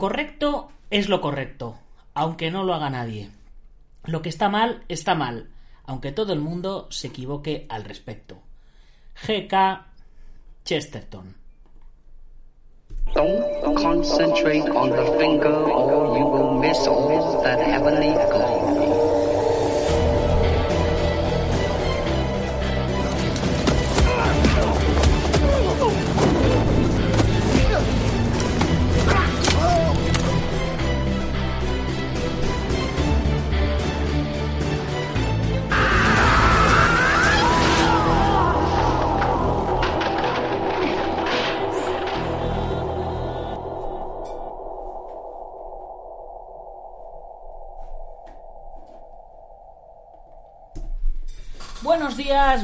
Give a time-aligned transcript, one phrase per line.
[0.00, 1.78] correcto es lo correcto,
[2.14, 3.30] aunque no lo haga nadie.
[4.04, 5.50] Lo que está mal está mal,
[5.84, 8.38] aunque todo el mundo se equivoque al respecto.
[9.26, 9.86] G.K.
[10.64, 11.36] Chesterton.
[13.14, 18.79] Don't concentrate on the finger or you will miss all that heavenly.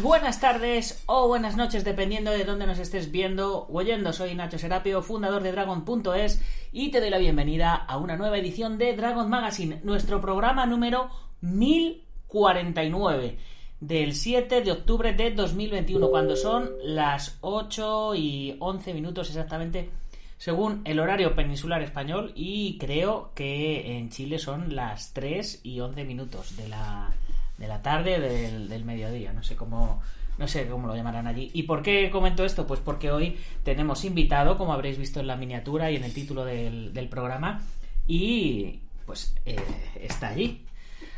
[0.01, 4.13] Buenas tardes o buenas noches, dependiendo de dónde nos estés viendo o oyendo.
[4.13, 8.79] Soy Nacho Serapio, fundador de Dragon.es y te doy la bienvenida a una nueva edición
[8.79, 13.39] de Dragon Magazine, nuestro programa número 1049
[13.81, 19.91] del 7 de octubre de 2021, cuando son las 8 y 11 minutos exactamente
[20.39, 26.05] según el horario peninsular español y creo que en Chile son las 3 y 11
[26.05, 27.13] minutos de la
[27.59, 30.03] de la tarde del, del mediodía, no sé cómo
[30.39, 31.51] no sé cómo lo llamarán allí.
[31.55, 32.67] ¿Y por qué comento esto?
[32.67, 36.45] Pues porque hoy tenemos invitado, como habréis visto en la miniatura y en el título
[36.45, 37.63] del, programa,
[38.07, 39.57] y pues eh,
[40.01, 40.67] está allí.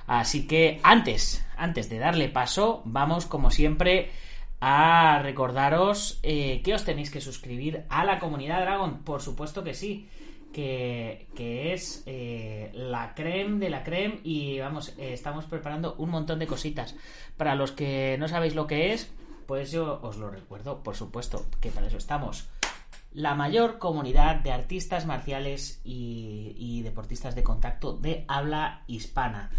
[0.07, 4.11] Así que antes, antes de darle paso, vamos como siempre
[4.61, 9.03] a recordaros eh, que os tenéis que suscribir a la comunidad Dragon.
[9.03, 10.09] Por supuesto que sí
[10.53, 16.39] que, es eh, la creme de la creme y vamos, eh, estamos preparando un montón
[16.39, 16.95] de cositas.
[17.37, 19.11] Para los que no sabéis lo que es,
[19.47, 22.49] pues yo os lo recuerdo, por supuesto, que para eso estamos.
[23.13, 29.51] La mayor comunidad de artistas marciales y, deportistas de contacto de habla hispana.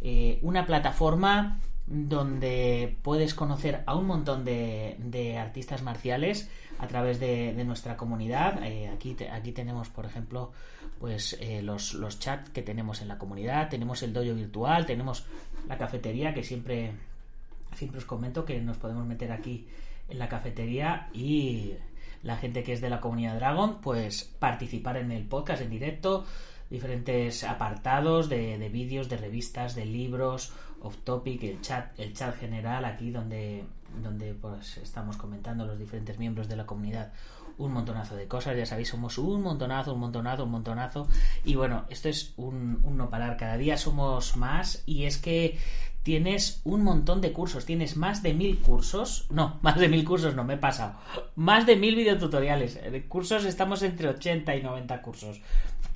[0.00, 7.52] Eh, una plataforma donde puedes conocer a un montón de, artistas marciales a través de,
[7.64, 8.62] nuestra comunidad.
[8.64, 10.52] Eh, aquí, aquí tenemos, por ejemplo,
[10.98, 15.26] pues eh, los, los chats que tenemos en la comunidad, tenemos el dojo virtual, tenemos
[15.68, 16.92] la cafetería que siempre,
[17.74, 19.66] siempre os comento que nos podemos meter aquí
[20.08, 21.74] en la cafetería y
[22.22, 26.24] la gente que es de la comunidad Dragon, pues participar en el podcast en directo,
[26.70, 32.38] diferentes apartados de, de vídeos, de revistas, de libros, off topic, el chat, el chat
[32.38, 33.64] general aquí donde,
[34.02, 37.12] donde pues estamos comentando los diferentes miembros de la comunidad.
[37.58, 41.08] Un montonazo de cosas, ya sabéis, somos un montonazo, un montonazo, un montonazo.
[41.44, 45.58] Y bueno, esto es un, un no parar, cada día somos más y es que
[46.06, 50.36] tienes un montón de cursos, tienes más de mil cursos, no, más de mil cursos
[50.36, 50.94] no, me he pasado,
[51.34, 55.40] más de mil videotutoriales, de cursos estamos entre 80 y 90 cursos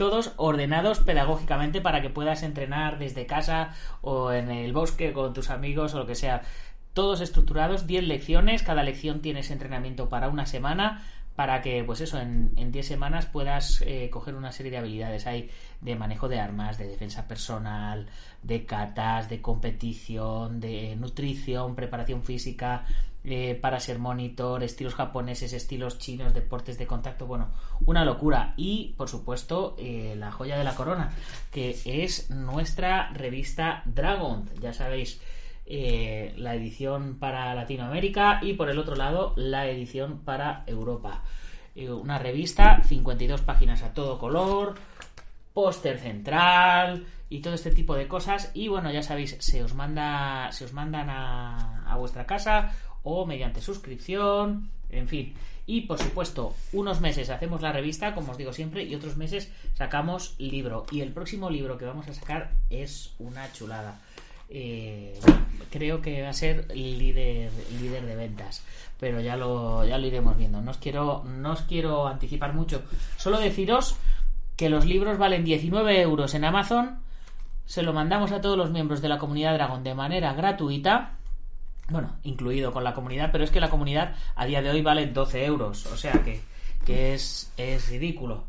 [0.01, 5.51] todos ordenados pedagógicamente para que puedas entrenar desde casa o en el bosque con tus
[5.51, 6.41] amigos o lo que sea.
[6.95, 11.05] Todos estructurados, 10 lecciones, cada lección tienes entrenamiento para una semana
[11.37, 15.27] para que, pues eso, en, 10 semanas puedas eh, coger una serie de habilidades.
[15.27, 15.51] Hay
[15.83, 18.07] de manejo de armas, de defensa personal,
[18.43, 22.87] de catas, de competición, de nutrición, preparación física,
[23.23, 27.51] eh, para ser monitor, estilos japoneses, estilos chinos, deportes de contacto, bueno,
[27.85, 28.55] una locura.
[28.57, 31.13] Y, por supuesto, eh, la joya de la corona,
[31.53, 35.21] que es nuestra revista Dragon, ya sabéis.
[35.73, 41.23] Eh, la edición para Latinoamérica y por el otro lado la edición para Europa.
[41.77, 44.75] una revista, 52 páginas a todo color,
[45.55, 48.51] póster central y todo este tipo de cosas.
[48.55, 53.27] Y bueno, ya sabéis, se os manda, se os mandan a, a vuestra casa o
[53.27, 55.35] mediante suscripción, en fin.
[55.67, 59.53] Y por supuesto, unos meses hacemos la revista, como os digo siempre, y otros meses
[59.75, 60.85] sacamos libro.
[60.91, 64.01] Y el próximo libro que vamos a sacar es una chulada.
[64.49, 65.17] Eh,
[65.71, 68.65] creo que va a ser líder, líder de ventas,
[68.99, 70.61] pero ya lo, ya lo iremos viendo.
[70.61, 72.83] No os, quiero, no os quiero anticipar mucho.
[73.17, 73.97] Solo deciros
[74.57, 76.99] que los libros valen 19 euros en Amazon.
[77.65, 81.20] Se lo mandamos a todos los miembros de la comunidad Dragon de manera gratuita
[81.91, 85.07] bueno, incluido con la comunidad, pero es que la comunidad a día de hoy vale
[85.07, 86.41] 12 euros, o sea que,
[86.85, 88.45] que es, es ridículo.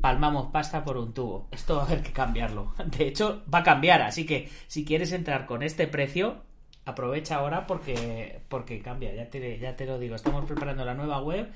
[0.00, 1.48] Palmamos pasta por un tubo.
[1.50, 2.74] Esto va a haber que cambiarlo.
[2.86, 6.42] De hecho, va a cambiar, así que si quieres entrar con este precio,
[6.84, 10.14] aprovecha ahora porque, porque cambia, ya te, ya te lo digo.
[10.14, 11.50] Estamos preparando la nueva web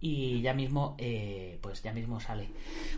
[0.00, 2.48] y ya mismo eh, pues ya mismo sale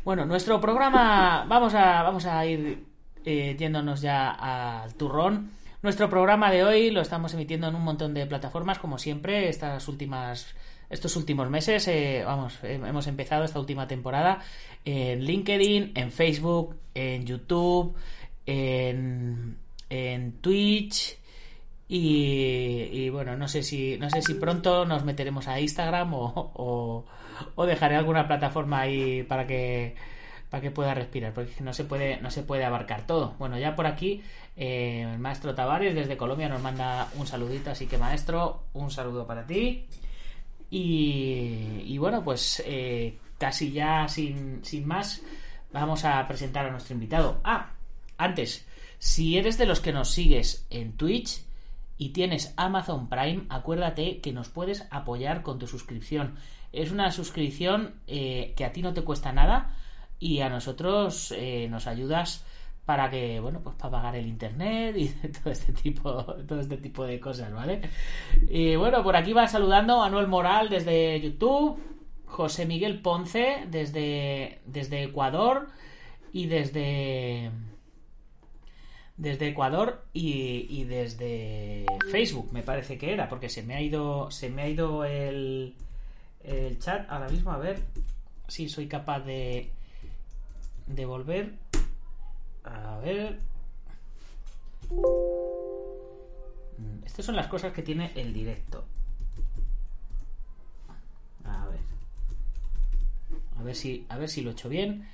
[0.05, 2.85] bueno nuestro programa vamos a vamos a ir
[3.25, 5.51] eh, yéndonos ya al turrón
[5.83, 9.89] nuestro programa de hoy lo estamos emitiendo en un montón de plataformas, como siempre, estas
[9.89, 10.55] últimas
[10.91, 14.41] estos últimos meses, eh, vamos, hemos empezado esta última temporada
[14.85, 17.95] en LinkedIn, en Facebook, en YouTube,
[18.45, 19.57] en,
[19.89, 21.17] en Twitch.
[21.93, 27.05] Y, bueno, no sé si no sé si pronto nos meteremos a Instagram o,
[27.55, 29.97] o dejaré alguna plataforma ahí para que
[30.51, 33.35] para que pueda respirar, porque no se puede, no se puede abarcar todo.
[33.39, 34.23] Bueno, ya por aquí,
[34.57, 39.27] eh, el maestro Tavares desde Colombia nos manda un saludito, así que maestro, un saludo
[39.27, 39.87] para ti.
[40.73, 45.23] Y, bueno, pues eh, casi ya sin, sin más,
[45.73, 47.41] vamos a presentar a nuestro invitado.
[47.45, 47.71] Ah,
[48.19, 48.67] antes,
[48.99, 51.43] si eres de los que nos sigues en Twitch,
[52.01, 56.37] y tienes Amazon Prime, acuérdate que nos puedes apoyar con tu suscripción.
[56.73, 59.77] Es una suscripción eh, que a ti no te cuesta nada,
[60.21, 62.45] y a nosotros eh, nos ayudas
[62.85, 65.09] para que, bueno, pues para pagar el internet y
[65.43, 67.81] todo este tipo, todo este tipo de cosas, ¿vale?
[68.49, 71.81] Y bueno, por aquí va saludando Manuel Moral desde YouTube,
[72.27, 75.69] José Miguel Ponce desde, desde Ecuador
[76.33, 77.51] y desde
[79.17, 84.31] desde Ecuador y, y, desde Facebook, me parece que era, porque se me ha ido
[84.31, 85.75] se me ha ido el,
[86.43, 87.83] el chat ahora mismo, a ver
[88.49, 89.71] si soy capaz de
[90.95, 91.55] devolver.
[92.65, 93.39] A ver.
[96.79, 98.85] Mm, estas son las cosas que tiene el directo.
[101.45, 101.81] A ver.
[103.59, 105.07] A ver si, a ver si lo he hecho bien.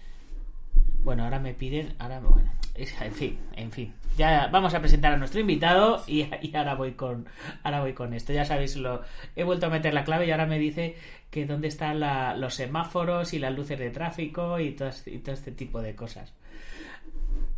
[1.05, 3.95] Bueno, ahora me piden, ahora bueno, en fin, en fin.
[4.17, 7.27] Ya vamos a presentar a nuestro invitado y, ahora voy con
[7.63, 8.33] ahora voy con esto.
[8.33, 9.03] Ya sabéis, lo
[9.35, 10.97] he vuelto a meter la clave y ahora me dice
[11.31, 12.01] que dónde están
[12.41, 16.33] los semáforos y las luces de tráfico y todo, y todo este tipo de cosas.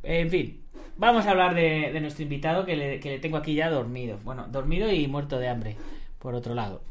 [0.03, 0.63] En fin,
[0.97, 4.19] vamos a hablar de, nuestro invitado que le, que le tengo aquí ya dormido.
[4.25, 5.77] Bueno, dormido y muerto de hambre,
[6.19, 6.83] por otro lado.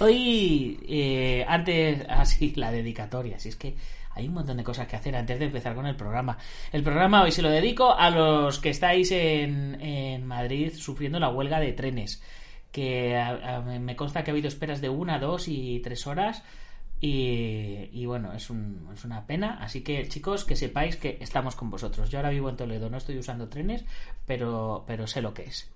[0.00, 3.74] Hoy, eh, antes, así, la dedicatoria, si es que
[4.12, 6.36] hay un montón de cosas que hacer antes de empezar con el programa.
[6.72, 11.28] El programa hoy se lo dedico a los que estáis en, en Madrid sufriendo la
[11.28, 12.22] huelga de trenes.
[12.72, 13.20] Que
[13.80, 16.42] me consta que ha habido esperas de una, dos y tres horas.
[17.02, 18.50] Y, bueno, es,
[18.92, 19.58] es, una pena.
[19.60, 22.10] Así que, chicos, que sepáis que estamos con vosotros.
[22.10, 23.84] Yo ahora vivo en Toledo, no estoy usando trenes,
[24.26, 25.70] pero, pero sé lo que es.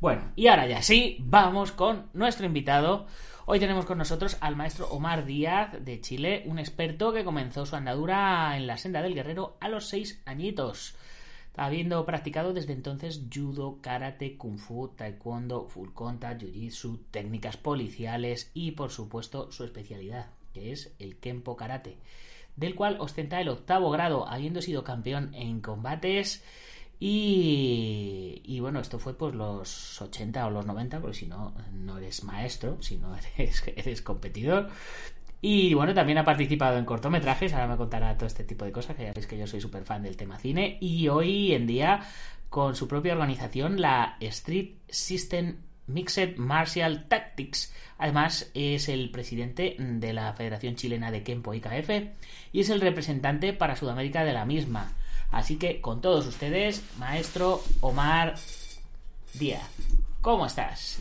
[0.00, 3.06] Bueno, y ahora ya sí, vamos con nuestro invitado.
[3.52, 7.74] Hoy tenemos con nosotros al maestro Omar Díaz de Chile, un experto que comenzó su
[7.74, 10.94] andadura en la senda del guerrero a los seis añitos,
[11.56, 18.70] habiendo practicado desde entonces judo, karate, kung fu, taekwondo, full contact, jiu-jitsu, técnicas policiales y
[18.70, 21.96] por supuesto su especialidad, que es el kempo karate,
[22.54, 26.44] del cual ostenta el octavo grado, habiendo sido campeón en combates
[27.02, 32.24] y, bueno, esto fue pues los 80 o los 90, porque si no, no eres
[32.24, 34.68] maestro, si no eres, eres competidor.
[35.40, 38.96] Y bueno, también ha participado en cortometrajes, ahora me contará todo este tipo de cosas,
[38.96, 40.76] que ya sabéis que yo soy súper fan del tema cine.
[40.82, 42.00] Y hoy en día,
[42.50, 45.56] con su propia organización, la Street System
[45.86, 47.72] Mixed Martial Tactics.
[47.96, 51.90] Además, es el presidente de la Federación Chilena de Kempo IKF
[52.52, 54.92] y es el representante para Sudamérica de la misma.
[55.30, 58.34] Así que con todos ustedes, maestro Omar
[59.34, 59.68] Díaz.
[60.20, 61.00] ¿Cómo estás?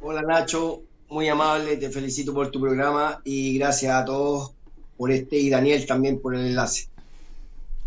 [0.00, 4.52] Hola Nacho, muy amable, te felicito por tu programa y gracias a todos
[4.96, 6.88] por este y Daniel también por el enlace.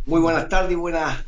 [0.05, 1.25] Muy buenas tardes y buenas,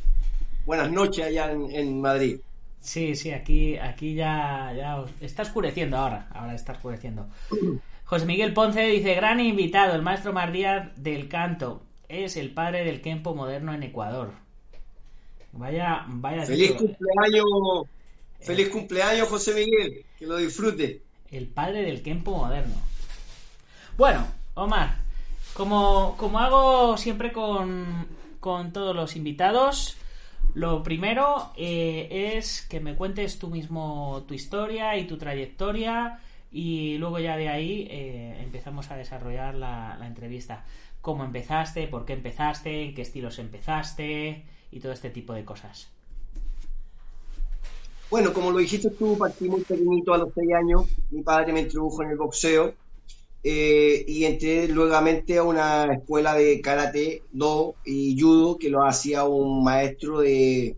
[0.66, 2.40] buenas noches allá en, Madrid.
[2.80, 7.28] Sí, sí, aquí, aquí ya, ya está oscureciendo ahora, ahora está oscureciendo.
[8.06, 11.82] José Miguel Ponce dice, gran invitado, el maestro Omar Díaz del canto
[12.13, 14.34] es el padre del Kempo moderno en Ecuador.
[15.51, 16.46] Vaya, vaya.
[16.46, 17.46] Feliz cumpleaños,
[18.39, 21.01] feliz cumpleaños, José Miguel, que lo disfrute.
[21.32, 22.75] El padre del Kempo moderno.
[23.98, 24.98] Bueno, Omar,
[25.53, 28.08] como, como hago siempre con,
[28.39, 29.98] con todos los invitados,
[30.53, 36.20] lo primero eh, es que me cuentes tú mismo tu historia y tu trayectoria
[36.51, 40.65] y luego ya de ahí eh, empezamos a desarrollar la, la entrevista
[41.04, 45.92] cómo empezaste, por qué empezaste, en qué estilos empezaste y todo este tipo de cosas.
[48.10, 50.86] Bueno, como lo dijiste tú, partí muy pequeñito a los seis años.
[51.12, 52.74] Mi padre me introdujo en el boxeo
[53.44, 59.26] eh, y entré nuevamente a una escuela de karate, do y judo que lo hacía
[59.26, 60.78] un maestro de,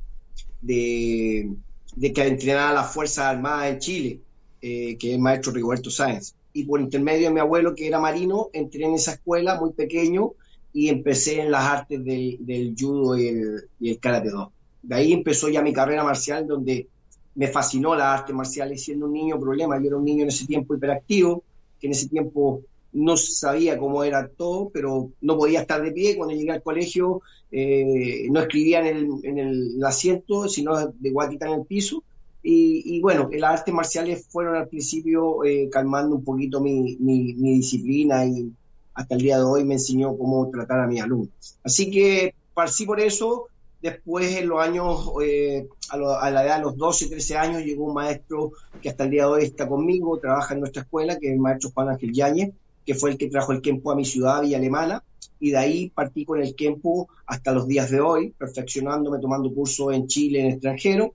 [0.59, 1.55] de,
[2.01, 4.19] que entrenaba las Fuerzas Armadas en Chile,
[4.63, 7.99] eh, que es el maestro Rigoberto Sáenz y por intermedio de mi abuelo, que era
[7.99, 10.31] marino, entré en esa escuela muy pequeño
[10.71, 14.53] y empecé en las artes del, judo y el, y el karate do.
[14.81, 16.87] De ahí empezó ya mi carrera marcial, donde
[17.35, 20.47] me fascinó las artes marciales siendo un niño, problema, yo era un niño en ese
[20.47, 21.43] tiempo hiperactivo,
[21.77, 22.61] que en ese tiempo
[22.93, 26.15] no sabía cómo era todo, pero no podía estar de pie.
[26.15, 27.21] Cuando llegué al colegio
[27.51, 32.01] eh, no escribía en el, en el, asiento, sino de guatita en el piso.
[32.47, 38.23] Y, bueno, las artes marciales fueron al principio eh, calmando un poquito mi, mi, disciplina
[38.23, 38.51] y
[38.93, 41.57] hasta el día de hoy me enseñó cómo tratar a mis alumnos.
[41.63, 42.35] Así que
[42.67, 43.47] sí por eso
[43.85, 45.97] Después, en los años, eh, a,
[46.31, 49.29] la edad de los 12, 13 años, llegó un maestro que hasta el día de
[49.29, 52.51] hoy está conmigo, trabaja en nuestra escuela, que es el maestro Juan Ángel Yáñez,
[52.83, 55.03] que fue el que trajo el Kempo a mi ciudad, Villa Alemana,
[55.39, 59.93] y de ahí partí con el Kempo hasta los días de hoy, perfeccionándome, tomando cursos
[59.93, 61.13] en Chile, en extranjero,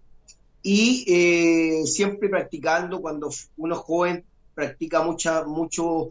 [0.63, 4.25] y eh, siempre practicando, cuando uno es joven,
[4.55, 6.11] practica mucha, mucho,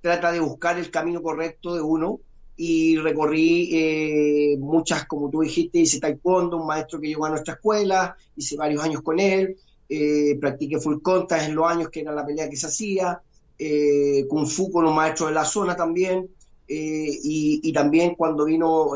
[0.00, 2.20] trata de buscar el camino correcto de uno,
[2.56, 7.54] y recorrí eh, muchas, como tú dijiste, hice taekwondo, un maestro que llegó a nuestra
[7.54, 9.56] escuela, hice varios años con él,
[9.88, 13.20] eh, practiqué full contact en los años que era la pelea que se hacía,
[13.58, 16.28] eh, kung fu con un maestro de la zona también,
[16.72, 18.90] y, también cuando vino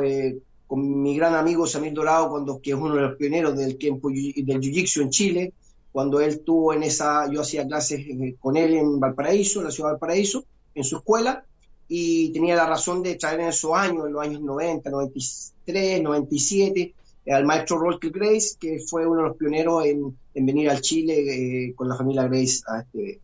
[0.76, 5.02] mi gran amigo Samir Dorado, cuando, que es uno de los pioneros del, del Jiu-Jitsu
[5.02, 5.52] en Chile,
[5.92, 8.04] cuando él estuvo en esa, yo hacía clases
[8.40, 11.44] con él en Valparaíso, en la ciudad de Valparaíso, en su escuela,
[11.86, 16.94] y tenía la razón de traer en esos años, en los años 90, 93, 97,
[17.30, 21.74] al maestro Rolke Grace, que fue uno de los pioneros en, venir al Chile eh,
[21.74, 23.20] con la familia Grace a este.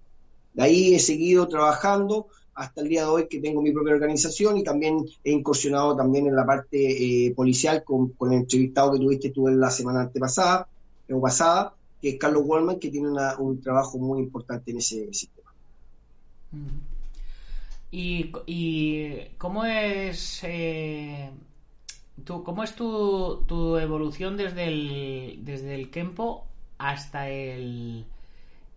[0.54, 4.58] De ahí he seguido trabajando hasta el día de hoy que tengo mi propia organización
[4.58, 6.78] y también he incursionado también en la parte
[7.26, 10.68] eh, policial con, el entrevistado que tuviste tú en la semana antepasada
[11.10, 15.50] o pasada, que es Carlos Wallman, que tiene un trabajo muy importante en ese sistema.
[17.92, 21.30] ¿Y, y cómo es eh,
[22.24, 26.46] tu, cómo es tu, tu, evolución desde el, desde el Kempo
[26.78, 28.04] hasta el,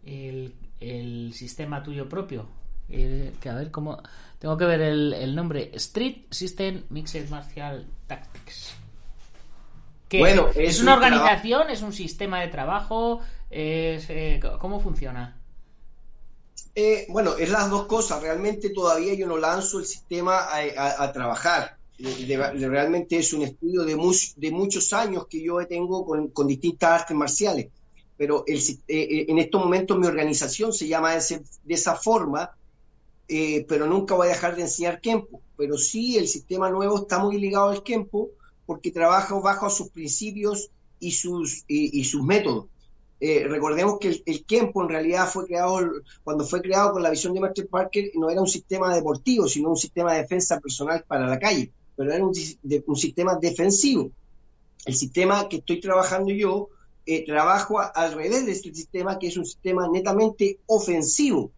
[0.06, 2.48] el, sistema tuyo propio?
[2.90, 4.02] Eh, que a ver cómo
[4.40, 8.74] tengo que ver el, nombre Street System Mixed Martial Tactics.
[10.12, 15.38] bueno, es, una organización, es un sistema de trabajo, es, eh, ¿cómo funciona?
[16.76, 18.22] Eh, bueno, es las dos cosas.
[18.22, 21.78] Realmente todavía yo no lanzo el sistema a, trabajar.
[22.00, 23.96] realmente es un estudio de,
[24.38, 27.68] de, muchos años que yo tengo con, distintas artes marciales.
[28.18, 32.52] Pero el, eh, eh, en estos momentos mi organización se llama de, esa forma,
[33.28, 35.42] pero nunca voy a dejar de enseñar Kempo.
[35.58, 38.30] Pero sí, el sistema nuevo está muy ligado al Kempo
[38.66, 42.66] porque trabaja bajo sus principios y sus, y sus métodos.
[43.26, 45.80] Eh, recordemos que el, el, en realidad fue creado,
[46.26, 49.70] cuando fue creado con la visión de Master Parker, no era un sistema deportivo, sino
[49.70, 54.12] un sistema de defensa personal para la calle, pero era un, sistema defensivo.
[54.86, 56.68] El sistema que estoy trabajando yo,
[57.06, 61.50] eh, trabajo al revés de este sistema, que es un sistema netamente ofensivo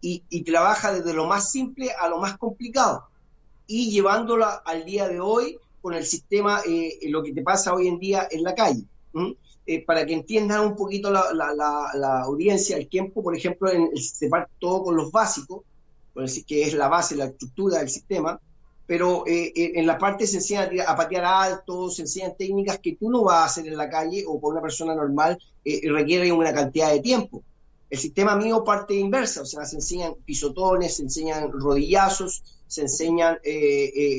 [0.00, 3.04] y, trabaja desde lo más simple a lo más complicado
[3.66, 7.88] y llevándola al día de hoy con el sistema, eh, lo que te pasa hoy
[7.88, 8.84] en día en la calle.
[9.66, 14.28] Eh, para que entiendan un poquito la, la, audiencia, el tiempo, por ejemplo, en, se
[14.28, 15.62] parte todo con los básicos,
[16.44, 18.40] que es la base, la estructura del sistema,
[18.84, 22.96] pero eh, eh, en la parte se enseña a, patear alto, se enseñan técnicas que
[22.96, 26.52] tú no vas a hacer en la calle o por una persona normal requiere una
[26.52, 27.44] cantidad de tiempo.
[27.90, 33.38] El sistema mío parte inversa, o sea, se enseñan pisotones, se enseñan rodillazos, se enseñan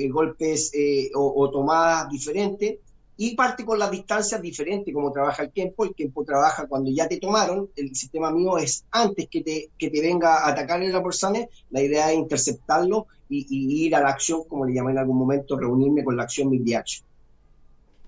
[0.10, 0.72] golpes
[1.16, 2.80] o, o, tomadas diferentes,
[3.24, 5.86] y parte con las distancias diferentes como trabaja el tiempo.
[5.86, 7.70] El tiempo trabaja cuando ya te tomaron.
[7.76, 11.40] El sistema mío es antes que te, que te venga a atacar en la persona.
[11.70, 15.56] La idea es interceptarlo y, ir a la acción, como le llamé en algún momento,
[15.56, 16.62] reunirme con la acción mid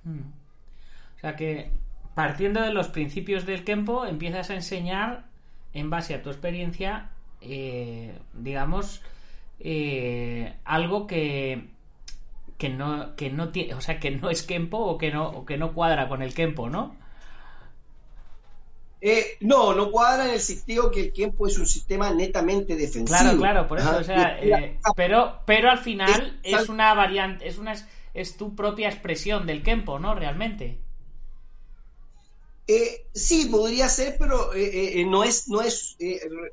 [0.03, 0.19] hmm.
[1.15, 1.69] O sea que
[2.15, 5.25] partiendo de los principios del tiempo, empiezas a enseñar
[5.73, 7.09] en base a tu experiencia,
[7.41, 9.01] eh, digamos,
[9.59, 11.73] eh, algo que
[12.57, 15.45] que no, que no tiene, o sea, que no es Kempo o que no, o
[15.45, 16.95] que no cuadra con el Kempo, ¿no?
[19.01, 23.19] Eh, no, no cuadra en el sentido que el Kempo es un sistema netamente defensivo.
[23.19, 27.57] Claro, claro, por eso, o sea, eh, pero, pero al final es, una variante, es
[27.57, 27.73] una
[28.13, 30.15] es tu propia expresión del Kempo, ¿no?
[30.15, 30.79] Realmente.
[32.67, 34.51] Eh, sí, podría ser, pero
[35.07, 35.97] no es, no es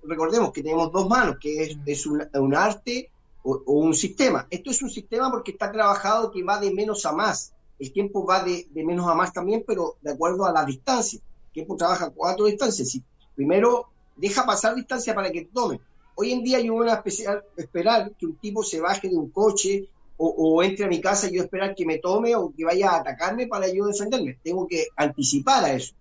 [0.02, 3.10] recordemos que tenemos dos manos, que es, es un arte
[3.42, 4.46] o, un sistema.
[4.50, 7.52] Esto es un sistema porque está trabajado que va de menos a más.
[7.78, 11.20] El tiempo va de, menos a más también, pero de acuerdo a la distancia.
[11.48, 12.98] El tiempo trabaja cuatro distancias.
[13.34, 15.80] primero, deja pasar distancia para que tome.
[16.14, 19.30] Hoy en día yo voy a especial, esperar que un tipo se baje de un
[19.30, 19.88] coche
[20.22, 22.96] o, entre a mi casa y yo esperar que me tome o que vaya a
[22.96, 24.38] atacarme para yo defenderme.
[24.44, 25.94] Tengo que anticipar a eso.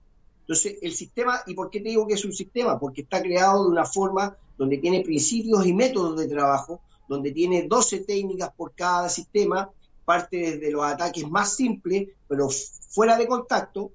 [0.49, 2.79] Entonces, el sistema, ¿y por qué te digo que es un sistema?
[2.79, 7.67] Porque está creado de una forma donde tiene principios y métodos de trabajo, donde tiene
[7.67, 9.69] 12 técnicas por cada sistema,
[10.05, 13.91] parte desde los ataques más simples, pero fuera de contacto,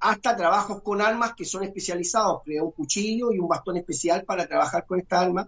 [0.00, 4.46] hasta trabajos con armas que son especializados, crea un cuchillo y un bastón especial para
[4.46, 5.46] trabajar con esta arma.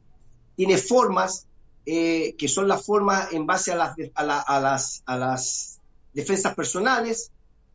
[0.57, 1.47] Tiene formas
[1.87, 5.81] eh, que son las formas en base a las, a, las, a las
[6.13, 7.31] defensas personales.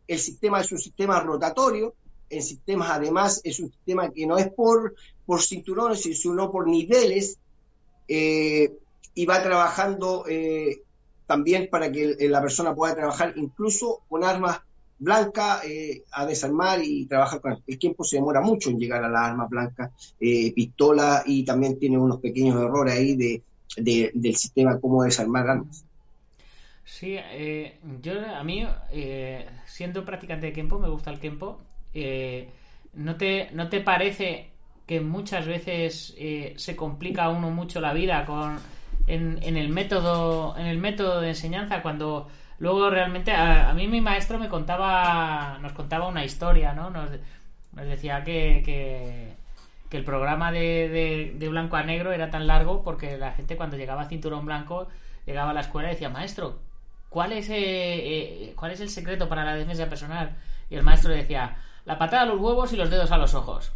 [0.08, 1.96] El sistema es un sistema rotatorio.
[2.30, 4.96] En sistemas, además, es un sistema que no es por,
[5.26, 7.38] por cinturones, sino por niveles.
[8.08, 8.72] Eh,
[9.20, 10.82] y va trabajando eh,
[11.28, 14.62] también para que la persona pueda trabajar incluso con armas
[14.98, 19.10] blanca eh, a desarmar y trabajar con el tiempo se demora mucho en llegar a
[19.10, 23.42] las armas blancas, eh, pistola y también tiene unos pequeños errores ahí de,
[23.76, 25.84] del sistema cómo desarmar armas.
[26.86, 27.18] Sí,
[28.02, 28.66] yo a mí,
[29.66, 31.60] siendo practicante de Kempo, me gusta el Kempo.
[32.94, 34.52] ¿No, te, ¿No te parece
[34.86, 36.16] que muchas veces
[36.56, 38.58] se complica uno mucho la vida con
[39.08, 42.28] en, en, el método en el método de enseñanza cuando
[42.60, 46.90] Luego realmente a, mí mi maestro me contaba, nos contaba una historia, ¿no?
[46.90, 47.10] Nos,
[47.72, 53.32] decía que, que, el programa de, de, blanco a negro era tan largo porque la
[53.32, 54.88] gente cuando llegaba a cinturón blanco
[55.26, 56.60] llegaba a la escuela y decía, maestro,
[57.10, 60.36] ¿cuál es, eh, eh, ¿cuál es el secreto para la defensa personal?
[60.70, 63.72] Y el maestro decía, la patada a los huevos y los dedos a los ojos.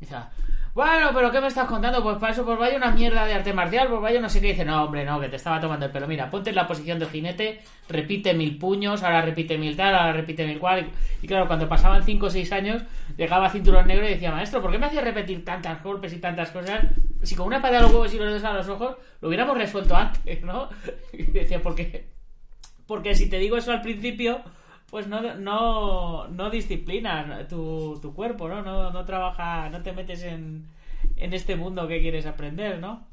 [0.00, 0.30] Decía,
[0.78, 2.00] bueno, pero ¿qué me estás contando?
[2.04, 4.48] Pues para eso, pues vaya una mierda de arte marcial, pues vaya no sé qué.
[4.48, 6.06] dice, no, hombre, no, que te estaba tomando el pelo.
[6.06, 10.12] Mira, ponte en la posición de jinete, repite mil puños, ahora repite mil tal, ahora
[10.12, 10.88] repite mil cual.
[11.20, 12.84] Y claro, cuando pasaban cinco o seis años,
[13.16, 16.52] llegaba cinturón negro y decía, maestro, ¿por qué me hacía repetir tantas golpes y tantas
[16.52, 16.84] cosas?
[17.24, 19.58] Si con una patada a los huevos y los dedos a los ojos, lo hubiéramos
[19.58, 20.68] resuelto antes, ¿no?
[21.12, 22.08] Y decía, ¿por qué?
[22.86, 24.42] Porque si te digo eso al principio,
[24.90, 28.62] pues no, no, no disciplinas tu, tu cuerpo, ¿no?
[28.62, 28.90] ¿no?
[28.90, 30.66] No trabaja, no te metes en,
[31.16, 33.06] en este mundo que quieres aprender, ¿no?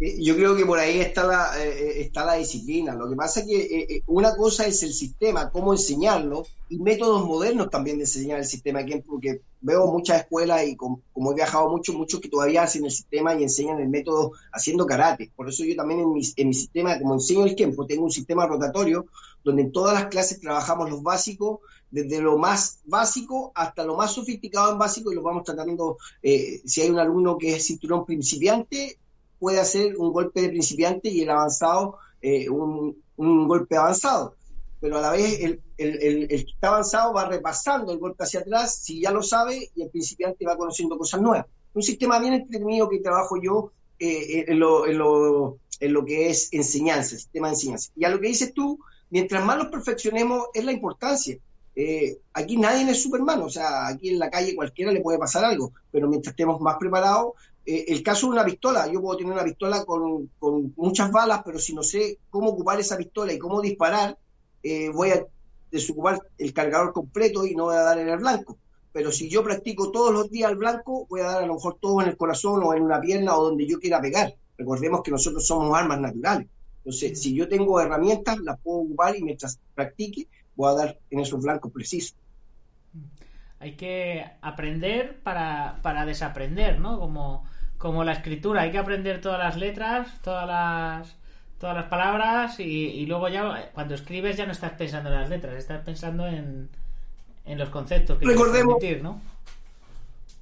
[0.00, 2.94] Eh, yo creo que por ahí está la, eh, eh, está la disciplina.
[2.94, 7.68] Lo que pasa es que una cosa es el sistema, cómo enseñarlo, y métodos modernos
[7.68, 8.80] también de enseñar el sistema.
[9.06, 11.02] Porque veo muchas escuelas y como,
[11.32, 15.30] he viajado mucho, muchos que todavía hacen el sistema y enseñan el método haciendo karate.
[15.36, 18.10] Por eso yo también en mi, en mi sistema, como enseño el tiempo, tengo un
[18.10, 19.06] sistema rotatorio
[19.44, 24.12] donde en todas las clases trabajamos los básicos, desde lo más básico hasta lo más
[24.12, 28.98] sofisticado en básico y lo vamos tratando, si hay un alumno que es cinturón principiante,
[29.38, 34.36] puede hacer un golpe de principiante y el avanzado eh, un, golpe avanzado.
[34.80, 38.76] Pero a la vez el, el, que está avanzado va repasando el golpe hacia atrás,
[38.76, 41.46] si ya lo sabe, y el principiante va conociendo cosas nuevas.
[41.74, 46.30] Un sistema bien entretenido que trabajo yo eh, en, lo, en, lo, en, lo, que
[46.30, 47.90] es enseñanza, sistema de enseñanza.
[47.96, 48.78] Y a lo que dices tú,
[49.12, 51.36] mientras más los perfeccionemos, es la importancia.
[51.76, 55.44] Eh, aquí nadie es Superman, o sea, aquí en la calle cualquiera le puede pasar
[55.44, 57.34] algo, pero mientras estemos más preparados,
[57.66, 60.30] eh, el caso de una pistola, yo puedo tener una pistola con,
[60.76, 64.16] muchas balas, pero si no sé cómo ocupar esa pistola y cómo disparar,
[64.62, 65.26] eh, voy a
[65.70, 68.56] desocupar el cargador completo y no voy a dar en el blanco.
[68.94, 71.76] Pero si yo practico todos los días el blanco, voy a dar a lo mejor
[71.78, 74.34] todo en el corazón o en una pierna o donde yo quiera pegar.
[74.56, 76.48] Recordemos que nosotros somos armas naturales.
[76.84, 81.20] Entonces, si yo tengo herramientas, las puedo ocupar y mientras practique, voy a dar en
[81.20, 82.16] esos blancos precisos.
[83.60, 86.98] Hay que aprender para, para desaprender, ¿no?
[86.98, 87.44] Como,
[87.78, 91.16] como la escritura, hay que aprender todas las letras, todas las
[91.62, 95.54] todas las palabras y, luego ya cuando escribes ya no estás pensando en las letras,
[95.54, 96.68] estás pensando en,
[97.44, 99.20] en los conceptos que recordemos, ¿no?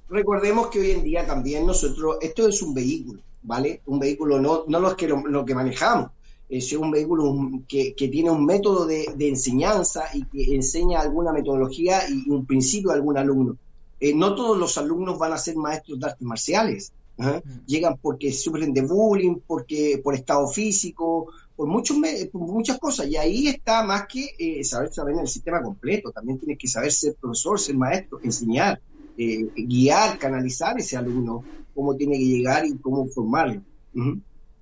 [0.09, 3.81] Recordemos que hoy en día también nosotros, esto es un vehículo, ¿vale?
[3.85, 6.09] Un vehículo, no, no los que lo, que manejamos,
[6.57, 7.33] es un vehículo
[7.67, 12.45] que, que tiene un método de, de, enseñanza y que enseña alguna metodología y un
[12.45, 13.57] principio a algún alumno.
[13.99, 17.65] Eh, no todos los alumnos van a ser maestros de artes marciales, Mm.
[17.65, 21.97] Llegan porque sufren de bullying, porque por estado físico, por, muchos,
[22.33, 23.07] muchas cosas.
[23.07, 26.11] Y ahí está más que eh, saber saber el sistema completo.
[26.11, 28.81] También tienes que saber ser profesor, ser maestro, enseñar,
[29.17, 31.43] eh, guiar, canalizar ese alumno,
[31.75, 33.61] cómo tiene que llegar y cómo formarlo.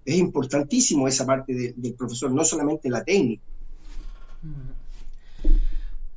[0.09, 3.43] Es importantísimo esa parte del profesor, no solamente la técnica.
[4.41, 4.69] Mm.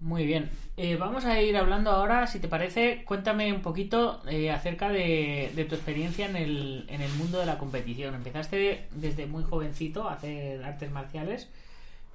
[0.00, 0.50] Muy bien.
[0.76, 5.52] Eh, vamos a ir hablando ahora, si te parece, cuéntame un poquito eh, acerca de,
[5.68, 8.14] tu experiencia en el, en el mundo de la competición.
[8.14, 11.48] Empezaste desde muy jovencito a hacer artes marciales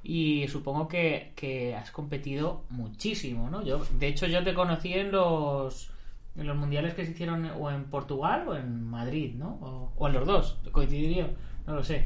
[0.04, 3.64] y supongo que, has competido muchísimo, ¿no?
[3.64, 5.92] Yo, de hecho, yo te conocí en los,
[6.36, 9.92] mundiales que se hicieron o en Portugal o en Madrid, ¿no?
[9.98, 11.30] O, en los dos, coincidiría,
[11.68, 12.06] no lo sé.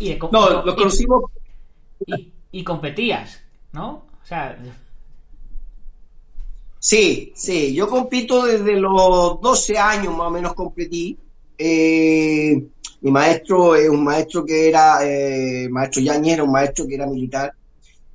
[0.00, 1.24] Y, no, lo conocimos.
[2.50, 3.40] y competías,
[3.72, 4.04] ¿no?
[4.22, 4.58] O sea.
[6.78, 11.16] Sí, sí, yo compito desde los 12 años más o menos competí.
[11.56, 12.66] Eh,
[13.02, 17.06] mi maestro es un maestro que era, eh, maestro Yañez era un maestro que era
[17.06, 17.52] militar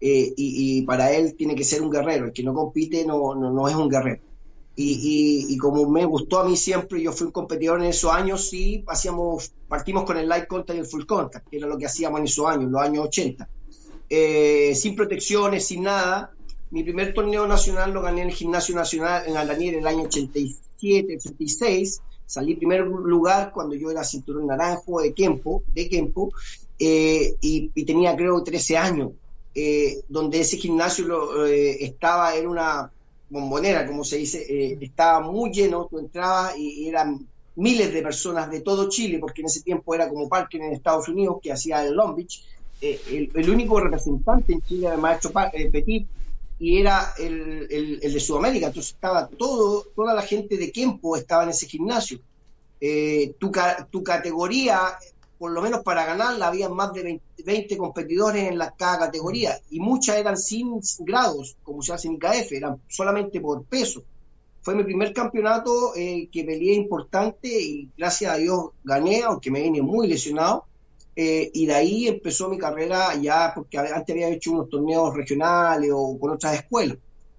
[0.01, 3.35] eh, y, y, para él tiene que ser un guerrero, el que no compite no,
[3.35, 4.21] no, no es un guerrero.
[4.79, 4.91] Y,
[5.49, 8.47] y, y, como me gustó a mí siempre, yo fui un competidor en esos años,
[8.47, 11.87] sí, hacíamos, partimos con el light contact y el full contact, que era lo que
[11.87, 13.49] hacíamos en esos años, en los años 80.
[14.07, 16.31] Eh, sin protecciones, sin nada.
[16.69, 20.03] Mi primer torneo nacional lo gané en el Gimnasio Nacional en Aldanier en el año
[20.03, 22.01] 87, 86.
[22.27, 26.31] Salí primer lugar cuando yo era cinturón naranjo de Kempo, de Kempo
[26.77, 29.11] eh, y, y, tenía creo 13 años.
[29.59, 32.91] Eh, donde ese gimnasio lo, eh, estaba, era una
[33.29, 38.49] bombonera, como se dice, eh, estaba muy lleno, tú entrabas y, eran miles de personas
[38.49, 41.83] de todo Chile, porque en ese tiempo era como Parker en Estados Unidos, que hacía
[41.83, 42.43] el Long Beach,
[42.79, 46.07] eh, el, único representante en Chile era el maestro eh, Petit,
[46.59, 51.15] y era el, el, el, de Sudamérica, entonces estaba todo, toda la gente de Kempo
[51.15, 52.19] estaba en ese gimnasio.
[52.79, 53.51] Eh, tu,
[53.89, 54.97] tu categoría
[55.37, 59.59] por lo menos para ganarla había más de 20, 20, competidores en la, cada categoría
[59.69, 64.03] y muchas eran sin grados, como se hace en IKF, eran solamente por peso.
[64.61, 69.61] Fue mi primer campeonato eh, que peleé importante y gracias a Dios gané, aunque me
[69.61, 70.65] vine muy lesionado.
[71.15, 75.89] Eh, y de ahí empezó mi carrera ya, porque antes había hecho unos torneos regionales
[75.93, 76.97] o con otras escuelas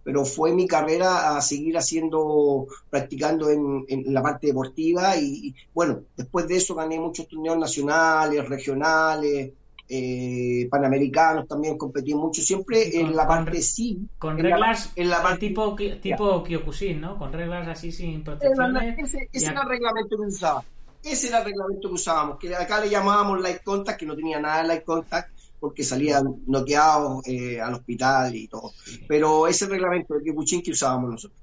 [0.08, 5.54] pero fue mi carrera a seguir haciendo, practicando en, en la parte deportiva y, y,
[5.74, 9.52] bueno, después de eso gané muchos torneos nacionales, regionales,
[9.86, 13.98] eh, panamericanos también competí mucho, siempre con, en la parte sí.
[14.18, 17.18] Con reglas la, en la parte, tipo, tipo Kyokushin, ¿no?
[17.18, 18.98] Con reglas así sin protecciones.
[18.98, 20.64] Ese, ese era el reglamento que usaba.
[21.04, 24.40] Ese era el reglamento que usábamos, que acá le llamábamos light contact, que no tenía
[24.40, 25.28] nada de light contact,
[25.60, 28.72] porque salían noqueados eh, al hospital y todo.
[29.06, 31.40] Pero ese reglamento del Kipuchín que usábamos nosotros.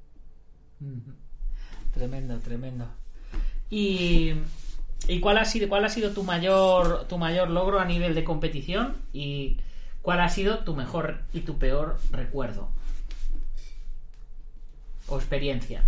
[1.93, 2.87] Tremendo, tremendo.
[3.69, 4.33] ¿Y,
[5.07, 8.23] y cuál, ha sido, cuál ha sido tu mayor, tu mayor logro a nivel de
[8.23, 8.97] competición?
[9.13, 9.57] ¿Y
[10.01, 12.69] cuál ha sido tu mejor y tu peor recuerdo?
[15.07, 15.83] ¿O experiencia?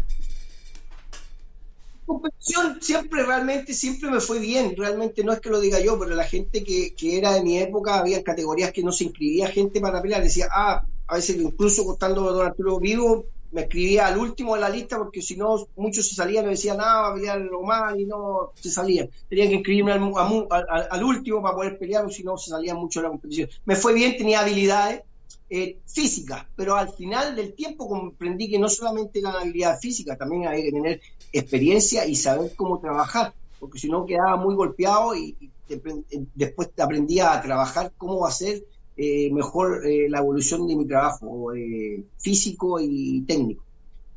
[2.08, 4.74] Competición siempre, realmente, siempre me fue bien.
[4.76, 7.60] Realmente no es que lo diga yo, pero la gente que, que era de mi
[7.60, 10.24] época, había categorías que no se inscribía gente para pelear.
[10.24, 14.70] Decía, ah, a veces incluso contando Don Arturo vivo, me escribía al último de la
[14.70, 18.52] lista porque si no, muchos se salían y decían, ah, a pelear Román y no
[18.56, 19.10] se salían.
[19.30, 20.02] Tenían que inscribirme al,
[20.50, 23.50] al, al, último para poder pelear o si no, se salían mucho de la competición.
[23.65, 25.04] Me fue bien, tenía habilidades.
[25.50, 30.46] Eh, física, pero al final del tiempo comprendí que no solamente la habilidad física, también
[30.46, 35.38] hay que tener experiencia y saber cómo trabajar, porque si no quedaba muy golpeado y,
[35.66, 35.82] te,
[36.36, 38.66] después aprendí a trabajar cómo hacer
[38.98, 43.64] eh, mejor eh, la evolución de mi trabajo eh, físico y técnico.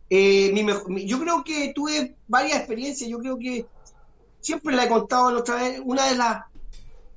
[0.09, 3.67] Eh, Mi mejor, yo creo que tuve varias experiencias, yo creo que
[4.41, 6.45] siempre la he contado la otra vez, una de las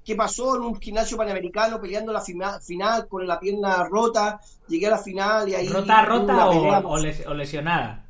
[0.03, 4.87] que pasó en un gimnasio panamericano peleando la final, final con la pierna rota, llegué
[4.87, 5.67] a la final y ahí...
[5.67, 8.05] ¿Rota, rota o, o, les, o, lesionada?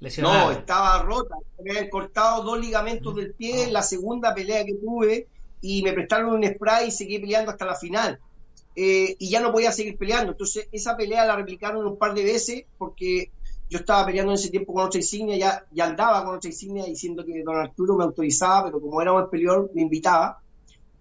[0.00, 0.44] lesionada?
[0.44, 4.74] No, estaba rota, me habían cortado dos ligamentos del pie en la segunda pelea que
[4.74, 5.26] tuve
[5.62, 8.18] y me prestaron un spray y seguí peleando hasta la final.
[8.76, 10.32] Eh, y ya no podía seguir peleando.
[10.32, 13.30] Entonces, esa pelea la replicaron un par de veces porque
[13.68, 16.84] yo estaba peleando en ese tiempo con otra insignia, ya, ya andaba con otra insignia
[16.84, 20.40] diciendo que don Arturo me autorizaba, pero como era un peleador, me invitaba.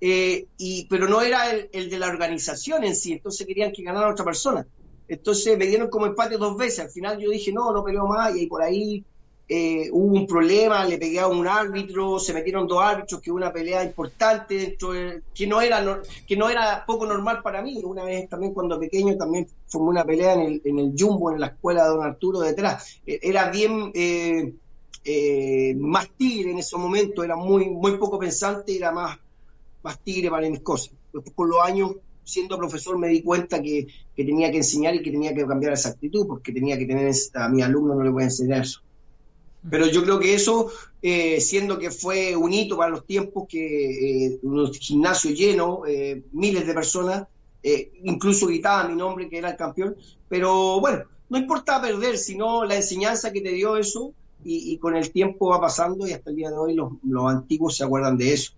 [0.01, 3.83] Eh, y, pero no era el, el, de la organización en sí, entonces querían que
[3.83, 4.65] ganara otra persona.
[5.07, 6.79] Entonces me dieron como empate dos veces.
[6.79, 9.03] Al final yo dije, no, no peleo más, y ahí por ahí
[9.51, 13.51] eh, hubo un problema, le pegué a un árbitro, se metieron dos árbitros, que una
[13.51, 17.81] pelea importante dentro de, que no era que no era poco normal para mí.
[17.83, 21.39] Una vez también cuando pequeño también formé una pelea en el, en el Jumbo, en
[21.39, 23.01] la escuela de Don Arturo detrás.
[23.07, 24.53] Eh, era bien eh,
[25.03, 29.17] eh, más tigre en ese momento, era muy, muy poco pensante, era más
[29.83, 30.91] más tigre para mis cosas.
[31.13, 35.01] Después con los años, siendo profesor, me di cuenta que, que, tenía que enseñar y
[35.01, 38.09] que tenía que cambiar esa actitud, porque tenía que tener a mi alumno, no le
[38.09, 38.81] voy a enseñar eso.
[39.69, 40.69] Pero yo creo que eso,
[41.01, 46.23] eh, siendo que fue un hito para los tiempos, que eh, un gimnasio lleno, eh,
[46.31, 47.27] miles de personas,
[47.61, 49.97] eh, incluso gritaban mi nombre, que era el campeón,
[50.29, 54.13] pero bueno, no importa perder, sino la enseñanza que te dio eso,
[54.45, 57.29] y, y con el tiempo va pasando y hasta el día de hoy los, los
[57.29, 58.53] antiguos se acuerdan de eso.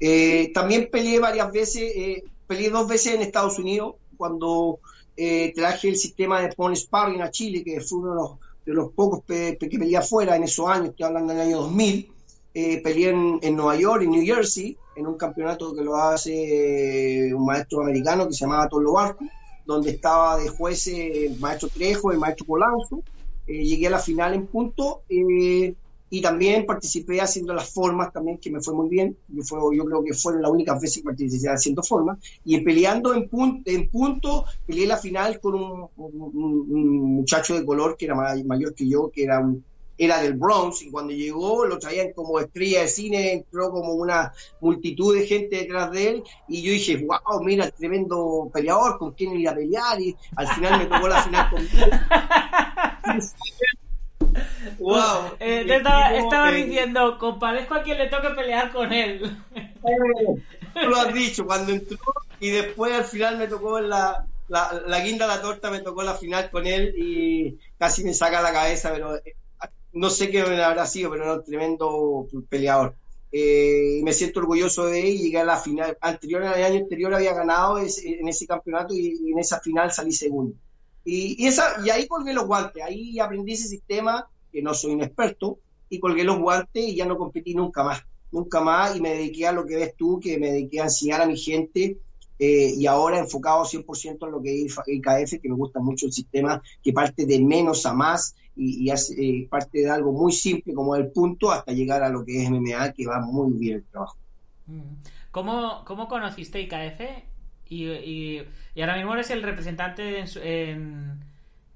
[0.00, 4.78] Eh, también peleé varias veces, eh, peleé dos veces en Estados Unidos cuando
[5.16, 8.30] eh, traje el sistema de Pony Sparring a Chile, que fue uno de los,
[8.66, 12.12] de los pocos pe que peleé afuera en esos años, estoy hablando del año 2000.
[12.58, 17.30] Eh, peleé en, en, Nueva York, en New Jersey, en un campeonato que lo hace
[17.34, 19.26] un maestro americano que se llamaba Tolo Barco.
[19.66, 23.02] donde estaba de jueces el maestro Trejo, el maestro Polanzo.
[23.46, 25.74] Eh, llegué a la final en punto eh,
[26.08, 29.16] y también participé haciendo las formas también, que me fue muy bien.
[29.28, 32.18] Yo, fue, yo creo que fueron las únicas veces que participé haciendo formas.
[32.44, 37.96] Y peleando en, punto, en punto, peleé la final con un, un muchacho de color
[37.96, 39.64] que era mayor que yo, que era un
[39.98, 44.32] era del Bronx y cuando llegó lo traían como estrella de cine, entró como una
[44.60, 49.36] multitud de gente detrás de él y yo dije, wow, mira, tremendo peleador, ¿con quién
[49.36, 50.00] ir a pelear?
[50.00, 51.66] Y al final me tocó la final con
[54.78, 55.36] wow.
[55.40, 59.20] Eh, te estaba, diciendo, compadezco a quien le toque pelear con él.
[60.74, 61.98] tú lo has dicho, cuando entró
[62.40, 66.02] y después al final me tocó la, la, la guinda de la torta, me tocó
[66.02, 69.18] la final con él y casi me saca la cabeza, pero
[69.96, 72.94] no sé qué habrá sido, pero era un tremendo peleador.
[73.32, 75.96] Eh, me siento orgulloso de él y llegué a la final.
[76.00, 80.54] Anterior, el año anterior había ganado en ese campeonato y, en esa final salí segundo.
[81.04, 85.02] Y, esa, y ahí colgué los guantes, ahí aprendí ese sistema, que no soy un
[85.02, 85.58] experto,
[85.90, 89.46] y colgué los guantes y ya no competí nunca más, nunca más, y me dediqué
[89.46, 91.98] a lo que ves tú, que me dediqué a enseñar a mi gente,
[92.38, 96.12] eh, y ahora enfocado 100% en lo que es IKF, que me gusta mucho el
[96.12, 100.72] sistema, que parte de menos a más, y, hace eh, parte de algo muy simple
[100.72, 103.84] como el punto hasta llegar a lo que es MMA, que va muy bien el
[103.84, 104.16] trabajo.
[104.64, 104.94] Mm.
[105.32, 107.00] ¿Cómo, cómo conociste IKF?
[107.68, 108.46] Y, y,
[108.80, 111.20] ahora mismo eres el representante en,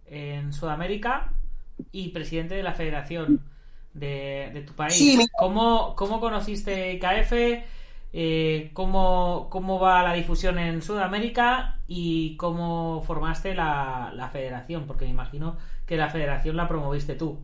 [0.06, 1.34] en, Sudamérica
[1.92, 3.40] y presidente de la federación
[3.94, 5.28] de, tu país.
[5.38, 7.64] ¿Cómo, ¿Cómo conociste IKF?
[8.12, 15.04] Eh, cómo, cómo va la difusión en Sudamérica y cómo formaste la, la federación, porque
[15.04, 17.38] me imagino que la federación la promoviste tú.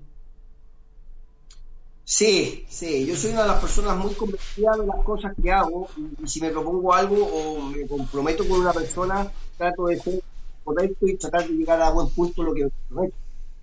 [2.09, 5.89] Sí, sí, yo soy una de las personas muy convencidas de las cosas que hago
[6.23, 10.23] y, si me propongo algo o me comprometo con una persona, trato de ser
[10.63, 13.17] correcto y tratar de llegar a buen punto lo que me prometo.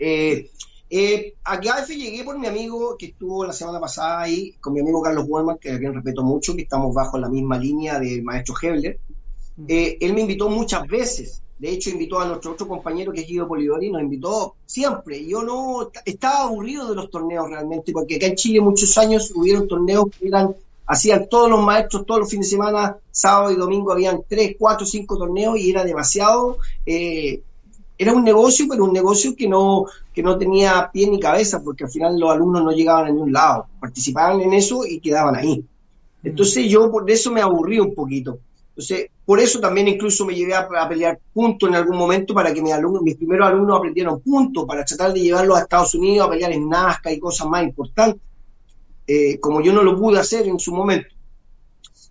[0.06, 0.52] Eh,
[0.90, 4.74] eh, aquí a veces llegué por mi amigo que estuvo la semana pasada ahí, con
[4.74, 8.00] mi amigo Carlos Walmart, que a quien respeto mucho, que estamos bajo la misma línea
[8.00, 9.00] del maestro Hebler.
[9.68, 13.28] Eh, él me invitó muchas veces de hecho, invitó a nuestro otro compañero que es
[13.28, 15.26] Guido Polidori, nos invitó siempre.
[15.26, 19.66] Yo no estaba aburrido de los torneos realmente, porque acá en Chile muchos años hubieron
[19.66, 20.54] torneos que eran,
[20.86, 24.86] hacían todos los maestros, todos los fines de semana, sábado y domingo, habían tres, cuatro,
[24.86, 26.58] cinco torneos y era demasiado.
[26.86, 27.42] Eh,
[27.98, 31.86] era un negocio, pero un negocio que no, que no tenía pie ni cabeza, porque
[31.86, 35.60] al final los alumnos no llegaban a ningún lado, participaban en eso y quedaban ahí.
[35.60, 36.28] Mm.
[36.28, 38.40] Entonces yo por eso me aburrí un poquito.
[38.70, 42.62] Entonces, por eso también incluso me llevé a, pelear puntos en algún momento para que
[42.62, 46.32] mis, alumnos, mis primeros alumnos aprendieran puntos, para tratar de llevarlos a Estados Unidos a
[46.32, 48.22] pelear en Nazca y cosas más importantes,
[49.06, 51.10] eh, como yo no lo pude hacer en su momento.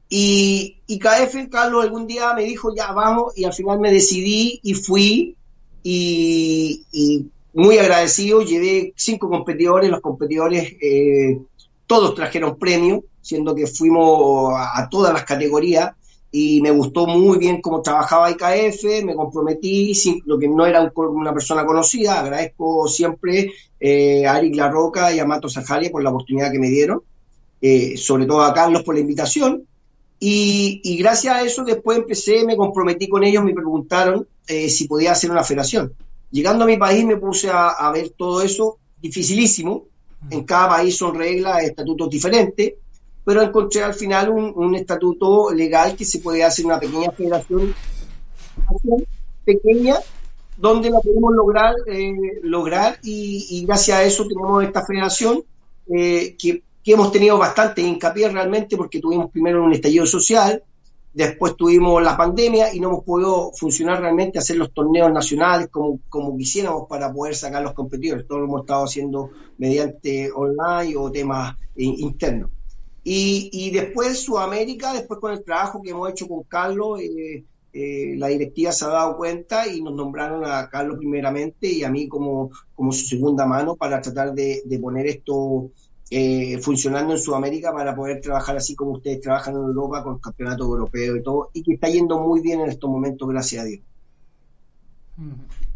[0.08, 4.60] Y, y KF, Carlos, algún día me dijo, ya vamos, y al final me decidí
[4.62, 5.36] y fui,
[5.82, 11.38] y, muy agradecido, llevé cinco competidores, los competidores eh,
[11.86, 15.92] todos trajeron premios, siendo que fuimos a todas las categorías
[16.34, 19.92] y me gustó muy bien cómo trabajaba IKF, me comprometí,
[20.24, 25.26] lo que no era una persona conocida, agradezco siempre eh, a Eric Larroca y a
[25.26, 27.02] Mato Sajalia por la oportunidad que me dieron,
[27.60, 29.66] eh, sobre todo a Carlos por la invitación,
[30.24, 35.12] y, gracias a eso después empecé, me comprometí con ellos, me preguntaron eh, si podía
[35.12, 35.94] hacer una federación.
[36.30, 39.86] Llegando a mi país me puse a, a ver todo eso, dificilísimo,
[40.30, 42.74] en cada país son reglas, estatutos diferentes,
[43.24, 47.74] pero encontré al final un, estatuto legal que se puede hacer una pequeña federación
[49.44, 49.96] pequeña
[50.56, 55.42] donde la podemos lograr eh, lograr y, gracias a eso tenemos esta federación
[55.92, 60.62] eh, que, hemos tenido bastante hincapié realmente porque tuvimos primero un estallido social
[61.12, 66.00] después tuvimos la pandemia y no hemos podido funcionar realmente hacer los torneos nacionales como,
[66.08, 68.26] como quisiéramos para poder sacar los competidores.
[68.26, 72.50] Todo lo hemos estado haciendo mediante online o temas eh, internos.
[73.04, 77.42] Y, después Sudamérica, después con el trabajo que hemos hecho con Carlos, eh,
[77.72, 81.90] eh, la directiva se ha dado cuenta y nos nombraron a Carlos primeramente y a
[81.90, 85.70] mí como, como su segunda mano para tratar de, poner esto
[86.14, 90.20] eh, funcionando en Sudamérica para poder trabajar así como ustedes trabajan en Europa con el
[90.20, 93.66] campeonato europeo y todo, y que está yendo muy bien en estos momentos, gracias a
[93.66, 93.80] Dios.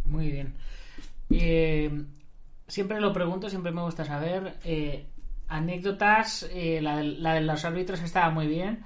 [0.04, 0.54] Muy bien.
[2.66, 4.56] siempre lo pregunto, siempre me gusta saber
[5.48, 8.84] anécdotas, eh, la, de los árbitros estaba muy bien,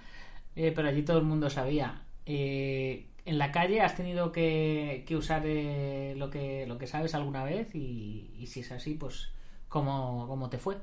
[0.57, 2.03] eh, pero allí todo el mundo sabía.
[2.27, 7.75] Eh, en la calle has tenido que, usar lo, que, lo que sabes alguna vez
[7.75, 9.33] y, si es así, pues
[9.69, 10.77] ¿cómo, cómo te fue?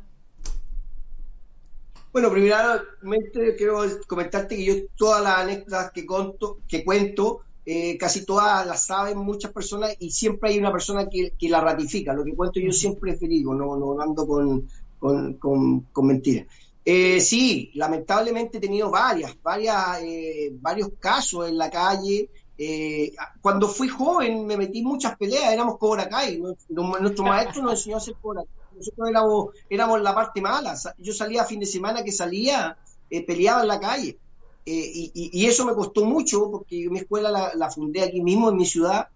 [2.12, 8.26] Bueno, primeramente quiero comentarte que yo todas las anécdotas que, conto, que cuento eh, casi
[8.26, 12.14] todas las saben muchas personas y siempre hay una persona que, que la ratifica.
[12.14, 16.48] Lo que cuento yo siempre es verídico, no, no ando con, con, con, mentiras.
[16.86, 22.30] Eh, sí, lamentablemente he tenido varias, varias, eh, varios casos en la calle.
[22.58, 26.40] Eh, cuando fui joven me metí en muchas peleas, éramos Cobra Kai.
[26.40, 28.44] Nuestro maestro nos enseñó a hacer Cobra
[28.78, 30.76] Nosotros éramos, éramos la parte mala.
[30.98, 32.78] Yo salía a fin de semana que salía,
[33.10, 34.18] peleaba en la calle.
[34.66, 38.66] y, eso me costó mucho porque mi escuela la, la fundé aquí mismo en mi
[38.66, 39.08] ciudad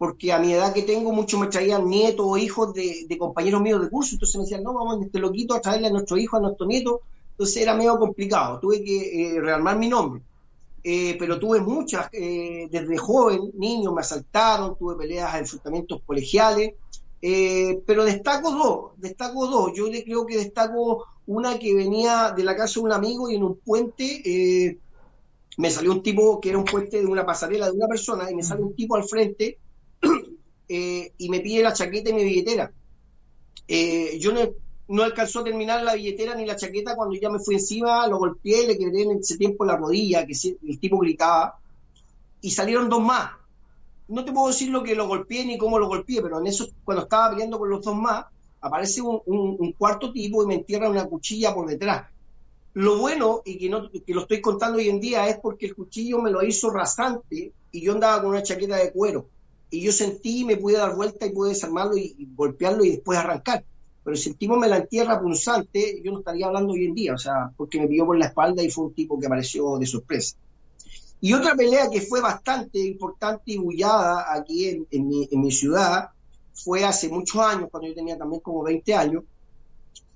[0.00, 3.82] porque a mi edad que tengo, muchos me traían nietos o hijos de, compañeros míos
[3.82, 6.40] de curso, entonces me decían, no, vamos este loquito a traerle a nuestro hijo, a
[6.40, 7.02] nuestro nieto,
[7.32, 10.22] entonces era medio complicado, tuve que eh, rearmar mi nombre.
[10.82, 16.72] Eh, pero tuve muchas, eh, desde joven, niños me asaltaron, tuve peleas, enfrentamientos colegiales,
[17.20, 22.56] pero destaco dos, destaco dos, yo le creo que destaco una que venía de la
[22.56, 24.78] casa de un amigo y en un puente
[25.60, 28.34] me salió un tipo que era un puente de una pasarela de una persona y
[28.34, 29.58] me sale un tipo al frente
[30.68, 32.72] eh, y me pide la chaqueta y mi billetera.
[33.68, 34.40] Eh, yo no,
[34.88, 38.18] no, alcanzó a terminar la billetera ni la chaqueta cuando ya me fui encima, lo
[38.18, 40.34] golpeé, le quedé en ese tiempo la rodilla, que
[40.66, 41.58] el tipo gritaba,
[42.40, 43.32] y salieron dos más.
[44.10, 46.68] No te puedo decir lo que lo golpeé ni cómo lo golpeé, pero en eso,
[46.84, 48.26] cuando estaba peleando con los dos más,
[48.60, 52.08] aparece un, cuarto tipo y me entierra una cuchilla por detrás.
[52.74, 56.20] Lo bueno, y que, no, lo estoy contando hoy en día, es porque el cuchillo
[56.20, 59.26] me lo hizo rasante y yo andaba con una chaqueta de cuero
[59.70, 63.64] y yo sentí, me pude dar vuelta y pude desarmarlo y, golpearlo y después arrancar.
[64.02, 67.52] Pero sentimos me la entierra punzante, yo no estaría hablando hoy en día, o sea,
[67.56, 70.36] porque me pilló por la espalda y fue un tipo que apareció de sorpresa.
[71.20, 76.10] Y otra pelea que fue bastante importante y bullada aquí en, mi, ciudad
[76.54, 79.24] fue hace muchos años, cuando yo tenía también como 20 años.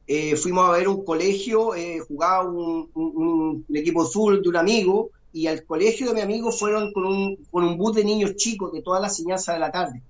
[0.07, 5.11] Eh, fuimos a ver un colegio, eh, jugaba un, un, equipo azul de un amigo
[5.33, 8.73] y al colegio de mi amigo fueron con un, con un bus de niños chicos
[8.73, 10.03] de toda la enseñanza de la tarde.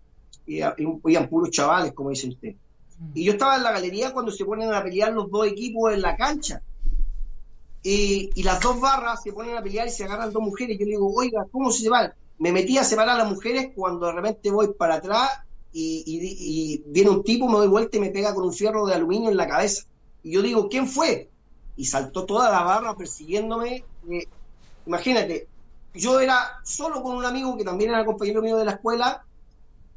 [0.47, 2.55] Y, iban puros chavales, como dice usted.
[3.15, 6.03] Y yo estaba en la galería cuando se ponen a pelear los dos equipos en
[6.03, 6.63] la cancha.
[7.87, 10.79] Y, las dos barras se ponen a pelear y se agarran dos mujeres.
[10.79, 12.15] Yo le digo, oiga, ¿cómo se van?
[12.39, 15.31] Me metí a separar a las mujeres cuando de repente voy para atrás
[15.73, 18.95] y, y, viene un tipo, me doy vuelta y me pega con un fierro de
[18.95, 19.85] aluminio en la cabeza.
[20.23, 21.29] Y yo digo, ¿quién fue?
[21.77, 23.85] Y saltó toda la barra persiguiéndome.
[24.11, 24.27] Eh,
[24.87, 25.49] Imagínate,
[25.95, 29.25] yo era solo con un amigo que también era compañero mío de la escuela.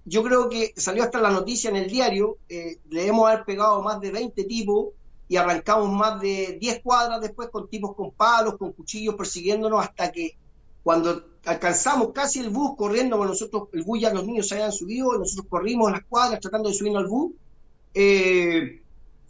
[0.06, 2.38] Yo creo que salió hasta la noticia en el diario.
[2.47, 4.88] Eh, le hemos haber pegado más de 20 tipos
[5.28, 10.12] y arrancamos más de 10 cuadras después con tipos con palos, con cuchillos persiguiéndonos hasta
[10.12, 10.38] que
[10.84, 15.18] cuando alcanzamos casi el bus corriendo, nosotros, el bus ya los niños se habían subido,
[15.18, 17.34] nosotros corrimos las cuadras tratando de subirnos al bus.
[17.94, 18.82] Eh,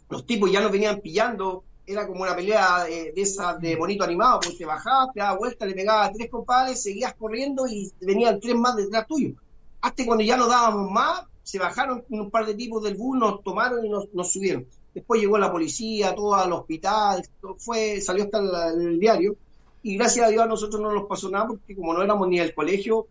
[0.08, 3.26] los tipos ya nos venían pillando era como una pelea de, de
[3.60, 7.14] de bonito animado, porque te bajabas, te dabas vuelta, le pegabas a tres compadres, seguías
[7.14, 9.34] corriendo y venían tres más detrás tuyo.
[9.80, 13.42] Hasta cuando ya no dábamos más, se bajaron un par de tipos del bus, nos
[13.42, 14.66] tomaron y nos, subieron.
[14.94, 17.22] Después llegó la policía, todo al hospital,
[17.58, 19.36] fue, salió hasta el, diario.
[19.82, 22.38] Y gracias a Dios a nosotros no nos pasó nada, porque como no éramos ni
[22.38, 23.06] del colegio,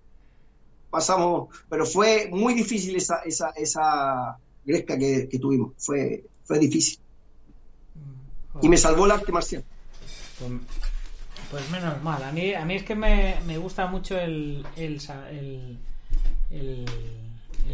[0.89, 6.99] pasamos, pero fue muy difícil esa, esa, esa gresca que, que tuvimos, fue, fue difícil
[8.61, 9.63] y me salvó el arte marcial.
[10.39, 10.51] Pues,
[11.51, 12.23] pues, menos mal.
[12.23, 14.99] A mí, a mí es que me, me gusta mucho el, el,
[16.51, 16.85] el,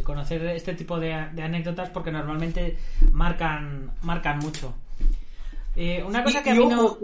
[0.04, 2.78] conocer este tipo de, anécdotas porque normalmente
[3.12, 4.74] marcan, marcan mucho.
[5.76, 6.98] Eh, una cosa que a mí no...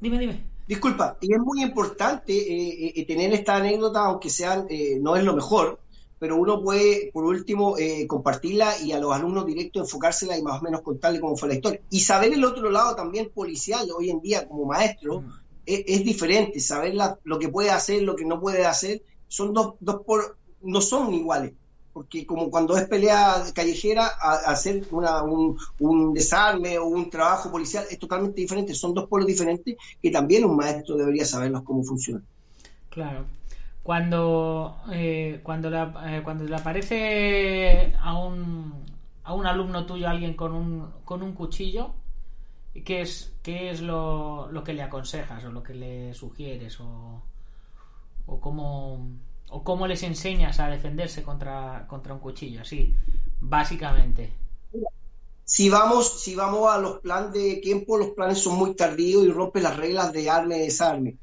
[0.00, 0.40] Dime, dime.
[0.66, 4.66] Disculpa, y es muy importante eh, eh, tener esta anécdota, aunque sean,
[5.00, 5.78] no es lo mejor,
[6.18, 10.58] pero uno puede, por último, eh, compartirla y a los alumnos directos enfocársela y más
[10.58, 11.82] o menos contarle cómo fue la historia.
[11.90, 15.32] Y saber el otro lado también policial, hoy en día como maestro, mm.
[15.66, 20.00] es, diferente, saber lo que puede hacer, lo que no puede hacer, son dos, dos
[20.06, 21.52] por, no son iguales.
[21.94, 24.06] Porque como cuando es pelea callejera,
[24.44, 28.74] hacer una, un, desarme o un trabajo policial es totalmente diferente.
[28.74, 32.24] Son dos polos diferentes que también un maestro debería saberlos cómo funcionan.
[32.90, 33.24] Claro
[33.84, 38.72] cuando eh, cuando, eh, cuando le aparece a un,
[39.22, 41.92] a un alumno tuyo alguien con un, con un cuchillo
[42.82, 47.22] ¿qué es, qué es lo, lo que le aconsejas o lo que le sugieres o,
[48.26, 49.06] o cómo
[49.48, 52.94] o cómo les enseñas a defenderse contra, contra un cuchillo así
[53.40, 54.32] básicamente.
[55.44, 59.30] Si vamos si vamos a los planes de tiempo los planes son muy tardíos y
[59.30, 61.16] rompen las reglas de arme desarme.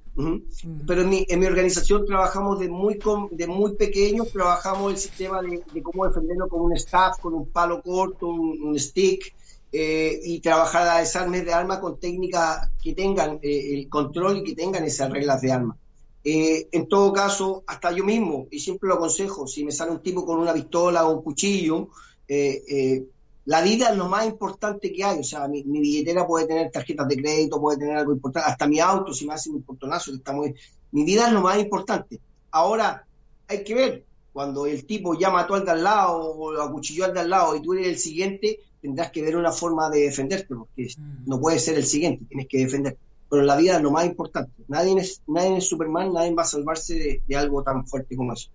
[0.85, 2.99] Pero en mi, en mi, organización trabajamos de muy,
[3.31, 7.81] de muy pequeños, trabajamos el sistema de, cómo defenderlo con un staff, con un palo
[7.81, 9.33] corto, un, stick,
[9.71, 14.43] eh, y trabajar a desarmes de armas con técnicas que tengan eh, el control y
[14.43, 15.77] que tengan esas reglas de armas.
[16.23, 20.01] Eh, en todo caso, hasta yo mismo, y siempre lo aconsejo, si me sale un
[20.01, 21.89] tipo con una pistola o un cuchillo,
[22.27, 23.05] eh, eh,
[23.45, 25.19] la vida es lo más importante que hay.
[25.19, 28.79] O sea, mi, billetera puede tener tarjetas de crédito, puede tener algo importante, hasta mi
[28.79, 30.53] auto, si me hace un portonazo, está muy...
[30.91, 32.19] Mi vida es lo más importante.
[32.51, 33.05] Ahora,
[33.47, 34.03] hay que ver,
[34.33, 37.55] cuando el tipo ya mató al de al lado o acuchilló al de al lado
[37.55, 41.29] y tú eres el siguiente, tendrás que ver una forma de defenderte, porque mm.
[41.29, 42.99] no puedes ser el siguiente, tienes que defenderte.
[43.31, 44.51] Pero la vida es lo más importante.
[44.67, 48.49] Nadie es, nadie es Superman, nadie va a salvarse de, algo tan fuerte como eso.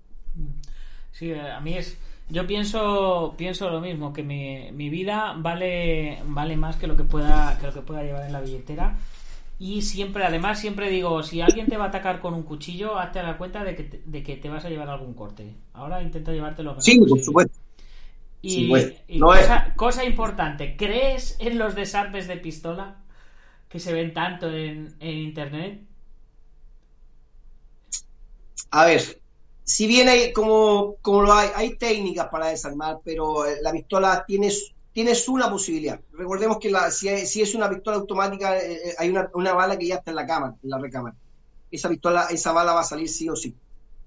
[1.13, 1.97] Sí, a mí es.
[2.29, 7.05] Yo pienso, pienso lo mismo, que mi, mi vida vale, vale más que lo que
[7.05, 8.99] pueda, que lo que pueda llevar en la billetera.
[9.59, 13.21] Y siempre, además, siempre digo, si alguien te va a atacar con un cuchillo, hazte
[13.21, 15.55] a la cuenta de que te, de que te vas a llevar algún corte.
[15.73, 16.79] Ahora intenta llevártelo.
[16.83, 17.59] Sí, por supuesto.
[18.43, 18.71] Y,
[19.75, 22.97] cosa, importante, ¿crees en los desarmes de pistola
[23.69, 25.83] que se ven tanto en, internet?
[28.71, 29.21] A ver,
[29.65, 34.51] si bien hay como, como lo hay, hay técnicas para desarmar, pero la pistola tiene
[34.97, 36.01] tienes una posibilidad.
[36.15, 39.97] Recordemos que la, si, es una pistola automática, eh, eh, hay una, bala que ya
[39.97, 41.15] está en la cámara, en la recámara.
[41.71, 43.55] Esa pistola, esa bala va a salir sí o sí.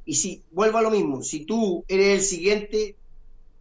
[0.06, 2.96] Y si, vuelvo a lo mismo, si tú eres el siguiente,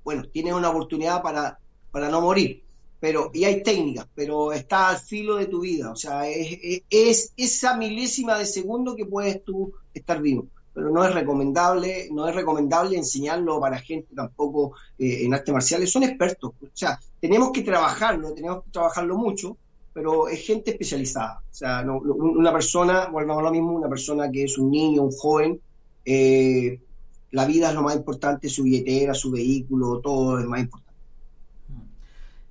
[0.04, 1.58] bueno, tienes una oportunidad para,
[1.90, 2.64] para no morir.
[3.00, 5.92] Pero, y hay técnicas, pero está al filo de tu vida.
[5.92, 10.46] O sea, es, es esa milésima de segundo que puedes tú estar vivo
[10.78, 15.90] pero no es recomendable, no es recomendable enseñarlo para gente tampoco eh, en artes marciales,
[15.90, 19.56] son expertos, o sea, tenemos que trabajarlo, tenemos que trabajarlo mucho,
[19.92, 24.44] pero es gente especializada, o sea, una persona, volvamos a lo mismo, una persona que
[24.44, 25.60] es un niño, un joven,
[26.04, 26.78] eh,
[27.32, 30.87] la vida es lo más importante, su billetera, su vehículo, todo es más importante.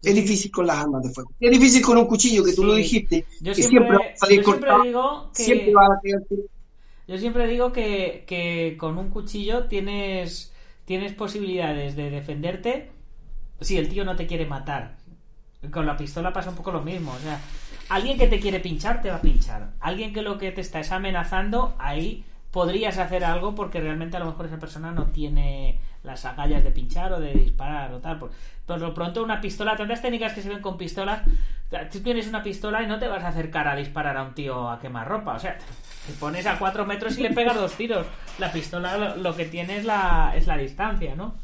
[0.04, 1.32] Es difícil con las armas de fuego.
[1.39, 3.26] Es difícil con un cuchillo, que tú lo dijiste.
[3.41, 3.98] Yo siempre,
[4.30, 5.43] digo que...
[5.43, 6.00] Siempre va a
[7.08, 12.91] yo siempre digo que, con un cuchillo tienes, tienes posibilidades de defenderte
[13.62, 14.98] si el tío no te quiere matar.
[15.72, 17.14] Con la pistola pasa un poco lo mismo.
[17.14, 17.39] O sea,
[17.89, 19.72] alguien que te quiere pinchar te va a pinchar.
[19.80, 24.20] Alguien que lo que te está es amenazando, ahí podrías hacer algo porque realmente a
[24.20, 28.18] lo mejor esa persona no tiene las agallas de pinchar o de disparar o tal.
[28.18, 28.32] Por,
[28.66, 31.22] por lo pronto una pistola, tantas técnicas que se ven con pistolas,
[31.91, 34.70] tú tienes una pistola y no te vas a acercar a disparar a un tío
[34.70, 35.36] a quemar ropa.
[35.36, 35.58] O sea,
[36.05, 38.08] te pones a cuatro metros y le pegas dos tiros.
[38.39, 41.36] La pistola lo, que tiene es la, es la distancia, ¿no?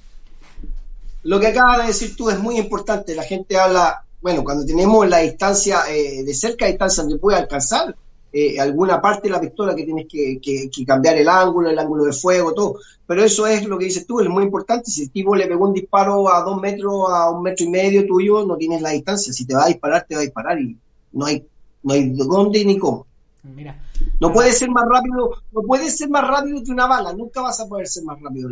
[1.23, 3.15] Lo que acabas de decir tú es muy importante.
[3.15, 7.95] La gente habla, bueno, cuando tenemos la distancia eh, de cerca distancia donde puede alcanzar,
[8.35, 10.39] eh, alguna parte de la pistola que tienes que,
[10.87, 12.79] cambiar el ángulo, el ángulo de fuego, todo.
[13.05, 14.89] Pero eso es lo que dices tú, es muy importante.
[14.89, 18.07] Si el tipo le pegó un disparo a dos metros, a un metro y medio
[18.07, 19.31] tuyo, no tienes la distancia.
[19.31, 20.75] Si te va a disparar, te va a disparar y
[21.11, 21.45] no hay,
[21.83, 23.05] no hay dónde ni cómo.
[23.43, 23.79] Mira.
[24.19, 27.59] No puede ser más rápido, no puede ser más rápido que una bala, nunca vas
[27.59, 28.49] a poder ser más rápido.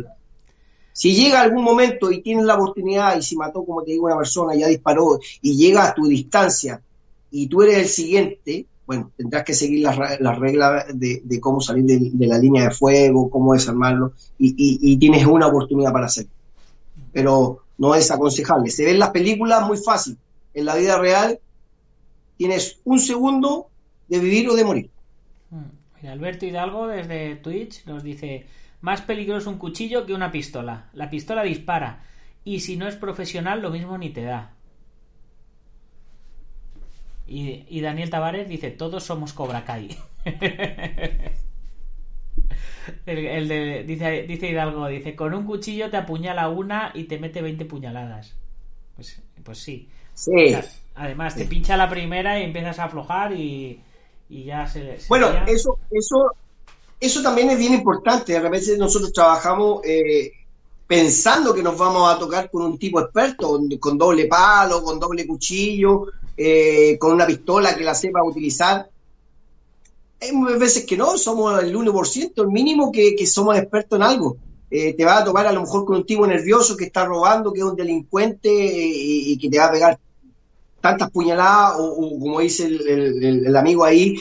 [0.92, 4.16] Si llega algún momento y tienes la oportunidad y si mató, como te digo, una
[4.16, 6.80] persona, ya disparó y llega a tu distancia
[7.30, 9.96] y tú eres el siguiente, bueno, tendrás que seguir las,
[10.38, 15.92] reglas de, cómo salir de, la línea de fuego, cómo desarmarlo, y, tienes una oportunidad
[15.92, 16.32] para hacerlo.
[17.12, 18.70] Pero no es aconsejable.
[18.70, 20.18] Se ven las películas muy fácil.
[20.54, 21.38] En la vida real
[22.36, 23.68] tienes un segundo
[24.08, 24.90] de vivir o de morir.
[25.50, 26.06] Mm.
[26.08, 28.46] Alberto Hidalgo desde Twitch nos dice,
[28.80, 30.90] más peligroso un cuchillo que una pistola.
[30.92, 32.02] La pistola dispara.
[32.44, 34.52] Y si no es profesional, lo mismo ni te da.
[37.34, 39.96] Y, Daniel Tavares dice, todos somos Cobra Kai.
[43.06, 47.40] el, de, dice, dice Hidalgo, dice, con un cuchillo te apuñala una y te mete
[47.40, 48.34] 20 puñaladas.
[48.96, 49.88] Pues, pues sí.
[50.12, 50.54] Sí.
[50.94, 53.80] además, te pincha la primera y empiezas a aflojar y,
[54.28, 54.98] ya se...
[55.08, 56.34] bueno, eso, eso,
[57.00, 58.36] eso también es bien importante.
[58.36, 59.80] A veces nosotros trabajamos...
[59.86, 60.32] Eh,
[60.92, 65.26] pensando que nos vamos a tocar con un tipo experto, con doble palo, con doble
[65.26, 68.90] cuchillo, eh, con una pistola que la sepa utilizar.
[70.20, 74.36] Hay veces que no, somos el 1%, el mínimo que, somos expertos en algo.
[74.70, 77.54] Eh, te va a tocar a lo mejor con un tipo nervioso que está robando,
[77.54, 79.98] que es un delincuente eh, y, que te va a pegar
[80.82, 84.16] tantas puñaladas o, como dice el, amigo ahí,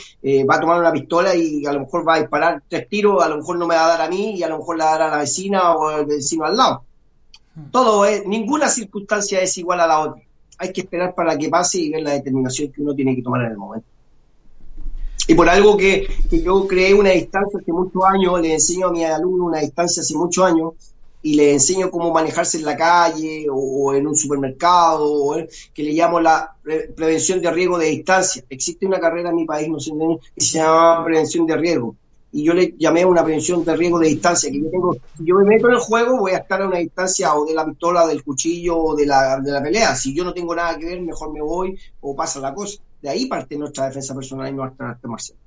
[0.50, 3.28] va a tomar una pistola y a lo mejor va a disparar tres tiros, a
[3.28, 4.96] lo mejor no me va a dar a mí y a lo mejor le va
[4.96, 6.84] a la vecina o al vecino al lado.
[7.56, 7.72] Hmm.
[7.72, 10.22] Todo es, ninguna circunstancia es igual a la otra
[10.62, 13.42] hay que esperar para que pase y ver la determinación que uno tiene que tomar
[13.42, 13.88] en el momento.
[15.28, 19.04] Y por algo que, yo creé una distancia hace muchos años, le enseño a mi
[19.04, 20.74] alumno una distancia hace muchos años
[21.24, 25.36] y le enseño cómo manejarse en la calle o, en un supermercado,
[25.74, 26.56] que le llamo la
[26.96, 28.44] prevención de riesgo de distancia.
[28.50, 29.92] Existe una carrera en mi país, no sé,
[30.36, 31.96] que se llama prevención de riesgo.
[32.34, 35.36] y yo le llamé una prevención de riesgo de distancia, que yo tengo, si yo
[35.36, 38.08] me meto en el juego, voy a estar a una distancia o de la pistola,
[38.08, 39.96] del cuchillo o de la, de la pelea.
[39.96, 42.82] Si yo no tengo nada que ver, mejor me voy o pasa la cosa.
[43.02, 45.38] De ahí parte nuestra defensa personal y nuestra arte marcial.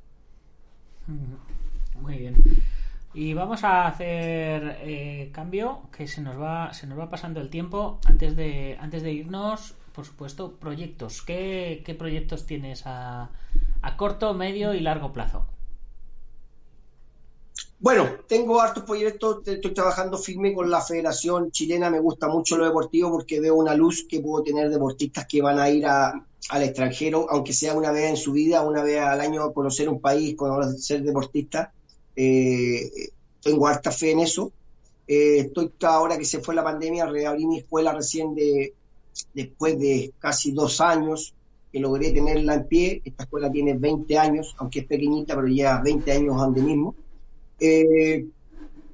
[2.00, 2.34] Muy bien.
[3.14, 7.48] Y vamos a hacer eh, cambio, que se nos va, se nos va pasando el
[7.48, 8.00] tiempo.
[8.06, 11.22] Antes de, antes de irnos, por supuesto, proyectos.
[11.22, 13.30] ¿Qué, qué proyectos tienes a,
[13.82, 15.46] a corto, medio y largo plazo?
[17.78, 22.64] Bueno, tengo hartos proyectos, estoy trabajando firme con la Federación Chilena, me gusta mucho lo
[22.64, 27.26] deportivo porque veo una luz que puedo tener deportistas que van a ir al extranjero,
[27.28, 30.34] aunque sea una vez en su vida, una vez al año a conocer un país,
[30.34, 31.68] conocer deportistas.
[32.16, 32.90] Eh,
[33.42, 34.52] tengo harta fe en eso.
[35.06, 38.72] Eh, estoy ahora que se fue la pandemia, reabrí mi escuela recién de,
[39.34, 41.34] después de casi dos años
[41.72, 43.02] que logré tenerla en pie.
[43.04, 46.94] Esta escuela tiene 20 años, aunque es pequeñita, pero lleva 20 años donde mismo.
[47.60, 48.26] Eh,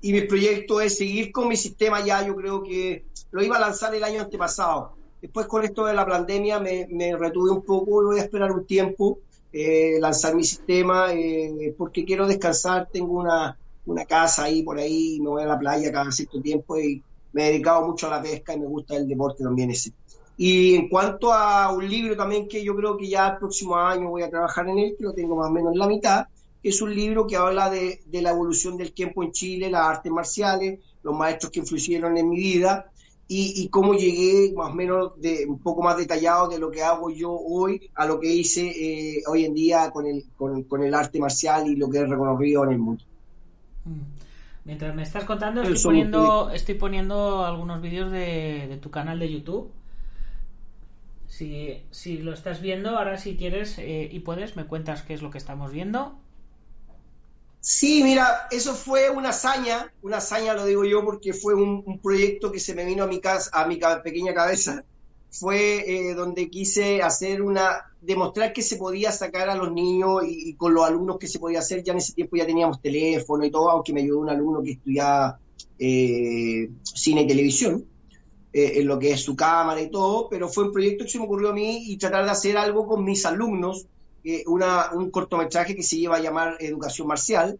[0.02, 3.60] y mi proyecto es seguir con mi sistema ya, yo creo que lo iba a
[3.60, 4.92] lanzar el año antepasado.
[5.20, 9.18] Después con esto de la pandemia me, retuve un poco, voy a esperar un tiempo,
[9.52, 15.18] eh, lanzar mi sistema, eh, porque quiero descansar, tengo una, una casa ahí por ahí,
[15.20, 18.22] me voy a la playa cada cierto tiempo y me he dedicado mucho a la
[18.22, 19.92] pesca y me gusta el deporte también ese.
[20.36, 24.08] Y en cuanto a un libro también que yo creo que ya el próximo año
[24.08, 26.26] voy a trabajar en él, que lo tengo más o menos en la mitad,
[26.62, 30.80] es un libro que habla de, la evolución del tiempo en Chile, las artes marciales,
[31.02, 32.89] los maestros que influyeron en mi vida
[33.32, 37.10] y, cómo llegué más o menos de, un poco más detallado de lo que hago
[37.10, 41.20] yo hoy a lo que hice eh, hoy en día con el, con, el arte
[41.20, 43.04] marcial y lo que he reconocido en el mundo.
[43.84, 44.00] Mm.
[44.64, 49.70] Mientras me estás contando, estoy poniendo, estoy poniendo algunos vídeos de, tu canal de YouTube.
[51.28, 55.22] Si, si, lo estás viendo, ahora si quieres eh, y puedes, me cuentas qué es
[55.22, 56.18] lo que estamos viendo.
[57.60, 62.50] Sí, mira, eso fue una hazaña, una hazaña lo digo yo porque fue un, proyecto
[62.50, 64.84] que se me vino a mi casa, a mi pequeña cabeza.
[65.30, 70.54] Fue eh, donde quise hacer una, demostrar que se podía sacar a los niños y,
[70.54, 71.82] con los alumnos que se podía hacer.
[71.84, 74.72] Ya en ese tiempo ya teníamos teléfono y todo, aunque me ayudó un alumno que
[74.72, 75.38] estudiaba
[75.78, 77.84] eh, cine y televisión,
[78.52, 81.18] eh, en lo que es su cámara y todo, pero fue un proyecto que se
[81.18, 83.86] me ocurrió a mí y tratar de hacer algo con mis alumnos
[84.24, 87.58] eh, un cortometraje que se iba a llamar Educación Marcial.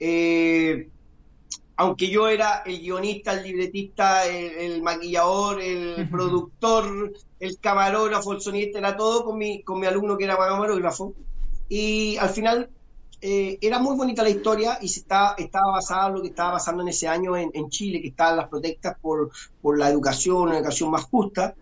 [0.00, 0.88] Eh,
[1.76, 8.78] aunque yo era el guionista, el libretista, el, maquillador, el productor, el camarógrafo, el sonista,
[8.78, 11.14] era todo con mi, con mi alumno que era camarógrafo.
[11.68, 12.70] Y al final
[13.20, 16.52] eh, era muy bonita la historia y se estaba, estaba basada en lo que estaba
[16.52, 19.30] pasando en ese año en, en Chile, que estaban las protestas por,
[19.60, 21.54] por la educación, una educación más justa.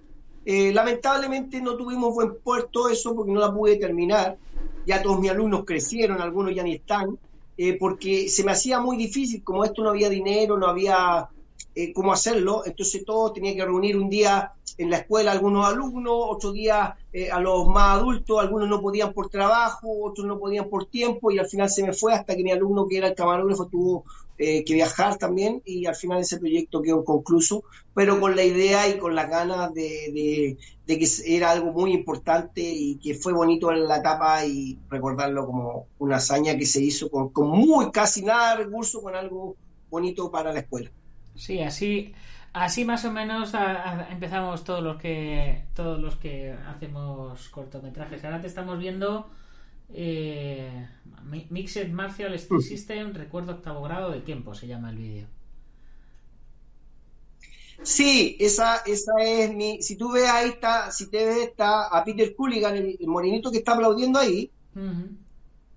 [0.49, 4.39] Eh, lamentablemente no tuvimos buen puerto eso porque no la pude terminar.
[4.85, 7.19] Ya todos mis alumnos crecieron, algunos ya ni están,
[7.57, 11.29] eh, porque se me hacía muy difícil, como esto no había dinero, no había
[11.75, 16.15] eh, cómo hacerlo, entonces todos tenía que reunir un día en la escuela algunos alumnos,
[16.15, 16.97] otro día
[17.33, 21.39] a los más adultos, algunos no podían por trabajo, otros no podían por tiempo y
[21.39, 24.05] al final se me fue hasta que mi alumno que era el camarógrafo tuvo
[24.39, 28.87] eh, que viajar también y al final ese proyecto quedó concluso, pero con la idea
[28.87, 33.89] y con la ganas de, que era algo muy importante y que fue bonito en
[33.89, 38.65] la etapa y recordarlo como una hazaña que se hizo con, muy casi nada de
[38.65, 39.57] recursos, con algo
[39.89, 40.91] bonito para la escuela.
[41.37, 42.15] Sí, así,
[42.53, 43.53] así más o menos
[44.11, 48.25] empezamos todos los que todos los que hacemos cortometrajes.
[48.25, 49.31] Ahora te estamos viendo
[49.93, 50.89] eh,
[51.51, 55.27] Mixed Martial Street System, recuerdo octavo grado de tiempo, se llama el vídeo.
[57.83, 59.83] Sí, esa, esa es mi.
[59.83, 63.59] Si tú ves ahí, está, si te ves, está a Peter Culligan, el, morenito que
[63.59, 64.51] está aplaudiendo ahí.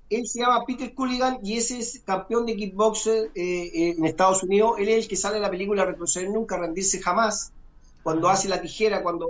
[0.10, 4.74] Él se llama Peter Culligan y ese es campeón de kickboxer eh, en Estados Unidos.
[4.80, 7.52] Él es el que sale en la película Retroceder Nunca, Rendirse Jamás.
[8.02, 9.28] Cuando hace la tijera, cuando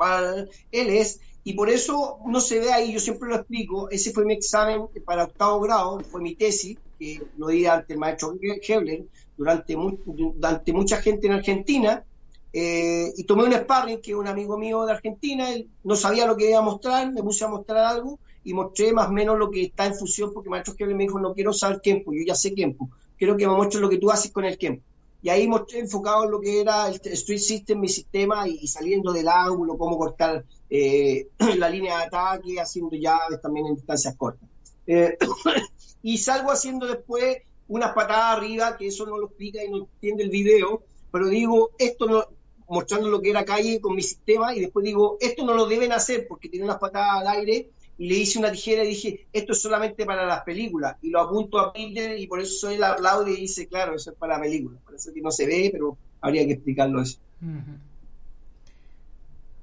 [0.00, 0.46] va.
[0.70, 4.24] Él es y por eso no se ve ahí, yo siempre lo explico, ese fue
[4.24, 9.06] mi examen para octavo grado, fue mi tesis, que lo di ante el maestro Hebler,
[9.36, 12.04] durante, durante mucha gente en Argentina,
[12.52, 16.36] eh, y tomé un sparring que un amigo mío de Argentina, él no sabía lo
[16.36, 19.50] que iba a mostrar, me puse a mostrar algo y mostré más o menos lo
[19.50, 22.34] que está en fusión, porque maestro Hebler me dijo, no quiero saber tiempo, yo ya
[22.34, 24.82] sé tiempo, quiero que me muestres lo que tú haces con el tiempo.
[25.22, 29.12] Y ahí mostré enfocado en lo que era el Street System, mi sistema, y, saliendo
[29.12, 34.48] del ángulo, cómo cortar eh, la línea de ataque, haciendo llaves también en distancias cortas.
[34.86, 35.16] Eh,
[36.02, 37.38] y salgo haciendo después
[37.68, 40.82] unas patadas arriba, que eso no lo explica y no entiende el video,
[41.12, 42.24] pero digo, esto no,
[42.72, 45.92] mostrando lo que era calle con mi sistema, y después digo, esto no lo deben
[45.92, 49.52] hacer porque tiene unas patadas al aire, y le hice una tijera y dije, esto
[49.52, 50.96] es solamente para las películas.
[51.02, 54.10] Y lo apunto a Peter y por eso soy la aplaude y dice, claro, eso
[54.12, 54.80] es para la película.
[54.84, 57.18] Por eso que no se ve, pero habría que explicarlo eso.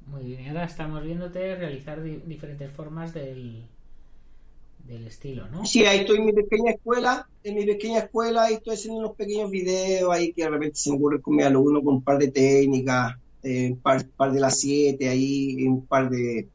[0.05, 3.69] Muy bien, ahora estamos viéndote realizar di- diferentes formas del,
[4.85, 5.65] del estilo, ¿no?
[5.65, 9.15] Sí, ahí estoy en mi pequeña escuela, en mi pequeña escuela, ahí estoy haciendo unos
[9.15, 12.17] pequeños videos ahí que de repente se me ocurre con mi alumno con un par
[12.17, 13.13] de técnicas,
[13.43, 16.49] eh, un par, par de las siete ahí, un par de,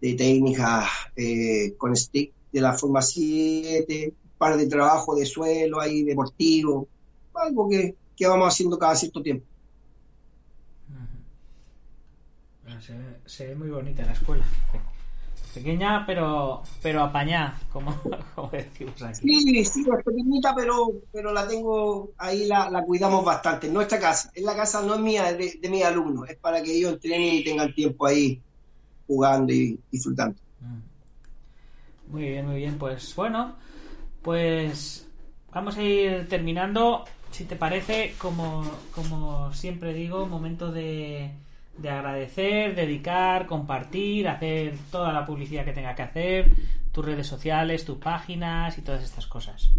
[0.00, 5.80] de técnicas eh, con stick de la forma 7, un par de trabajo de suelo
[5.80, 6.88] ahí deportivo,
[7.34, 9.46] algo que, que vamos haciendo cada cierto tiempo.
[12.80, 14.44] Se, ve- se ve muy bonita la escuela.
[15.54, 17.94] Pequeña, pero pero apañada, como,
[18.34, 19.20] como decimos aquí.
[19.20, 23.66] Sí, sí, es pequeñita, pero, pero la tengo ahí, la, la cuidamos bastante.
[23.66, 26.38] En nuestra casa, es la casa no es mía, es de, de mis alumnos, es
[26.38, 28.40] para que ellos entrenen y tengan tiempo ahí
[29.06, 30.38] jugando y disfrutando.
[30.60, 32.12] Mm.
[32.12, 32.78] Muy bien, muy bien.
[32.78, 33.56] Pues bueno,
[34.22, 35.06] pues
[35.52, 37.04] vamos a ir terminando.
[37.30, 41.30] Si te parece, como, como siempre digo, momento de,
[41.78, 46.50] de agradecer, dedicar, compartir, hacer toda la publicidad que tenga que hacer,
[46.92, 49.70] tus redes sociales, tus páginas y todas estas cosas.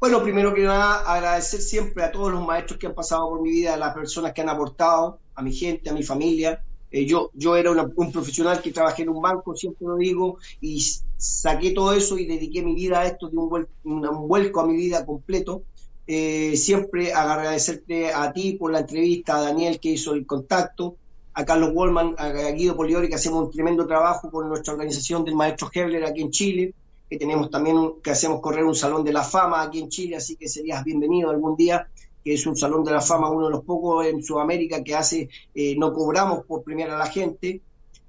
[0.00, 3.50] Bueno, primero que nada, agradecer siempre a todos los maestros que han pasado por mi
[3.50, 6.62] vida, a las personas que han aportado, a mi gente, a mi familia.
[6.90, 10.38] Eh, yo, yo era una- un profesional que trabajé en un banco, siempre lo digo,
[10.60, 10.80] y
[11.16, 14.76] saqué todo eso y dediqué mi vida a esto, de un, un vuelco a mi
[14.76, 15.64] vida completo.
[16.10, 20.96] Eh, siempre agradecerte a ti por la entrevista, a Daniel que hizo el contacto,
[21.34, 25.34] a Carlos Wallman, a Guido Poliori que hacemos un tremendo trabajo con nuestra organización del
[25.36, 26.74] maestro Hebler aquí en Chile
[27.10, 30.16] que tenemos también un- que hacemos correr un salón de la fama aquí en Chile,
[30.16, 31.86] así que serías bienvenido algún día,
[32.24, 35.28] que es un salón de la fama, uno de los pocos en Sudamérica que hace,
[35.54, 37.60] eh, no cobramos por premiar a la gente.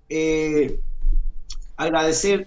[0.10, 0.80] Eh,
[1.78, 2.46] agradecer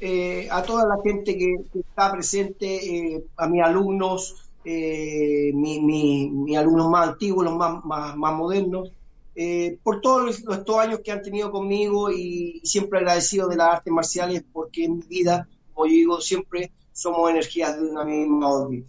[0.50, 6.88] a toda la gente que, está presente, a mis alumnos, eh, mi- mi- mis alumnos
[6.90, 8.92] más antiguos, los más, más, más modernos,
[9.34, 13.68] eh, por todos los- estos años que han tenido conmigo y siempre agradecido de las
[13.76, 18.50] artes marciales porque en mi vida, como yo digo, siempre somos energías de una misma
[18.50, 18.88] órbita.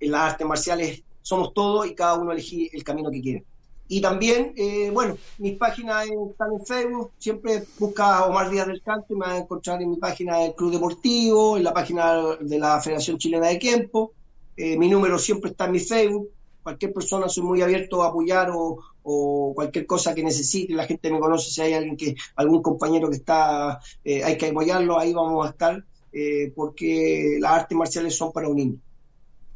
[0.00, 3.46] En las artes marciales somos todos y cada uno elige el camino que quiere.
[3.86, 9.06] Y también, eh, bueno, mis páginas están en Facebook, siempre busca Omar Díaz del Canto
[9.12, 12.58] y me vas a encontrar en mi página del Club Deportivo, en la página de
[12.58, 14.14] la Federación Chilena de Tiempo.
[14.62, 16.28] Eh, mi número siempre está en mi Facebook.
[16.62, 20.74] Cualquier persona soy muy abierto a apoyar o, cualquier cosa que necesite.
[20.74, 24.48] La gente me conoce, si hay alguien que, algún compañero que está, eh, hay que
[24.48, 25.82] apoyarlo, ahí vamos a estar,
[26.12, 28.80] eh, porque las artes marciales son para unirnos.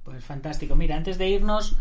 [0.03, 0.75] Pues fantástico.
[0.75, 1.77] Mira, antes de irnos,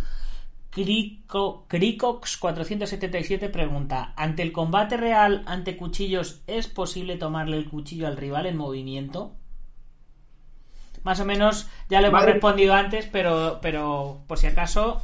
[0.69, 8.17] Crico, Cricox477 pregunta: ¿Ante el combate real ante cuchillos es posible tomarle el cuchillo al
[8.17, 9.37] rival en movimiento?
[11.03, 12.33] Más o menos ya lo hemos Vale.
[12.33, 15.01] respondido antes, pero, pero por si acaso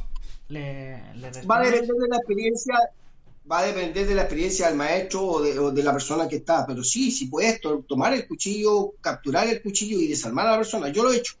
[0.48, 2.74] le, le Va a depender de la experiencia,
[3.50, 6.36] va a depender de la experiencia del maestro o de, o de la persona que
[6.36, 10.52] está, pero sí, si puedes to- tomar el cuchillo, capturar el cuchillo y desarmar a
[10.52, 10.88] la persona.
[10.88, 11.34] Yo lo he hecho,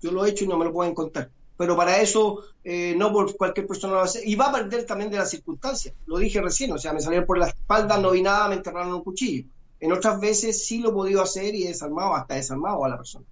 [0.00, 1.30] yo lo he hecho y no me lo pueden contar.
[1.56, 4.26] Pero para eso, eh, no por cualquier persona lo va a hacer.
[4.26, 5.94] Y va a perder también de las circunstancias.
[6.06, 8.92] Lo dije recién, o sea, me salieron por la espalda, no vi nada, me enterraron
[8.92, 9.44] un cuchillo.
[9.78, 12.96] En otras veces sí lo he podido hacer y he desarmado, hasta desarmado a la
[12.96, 13.24] persona.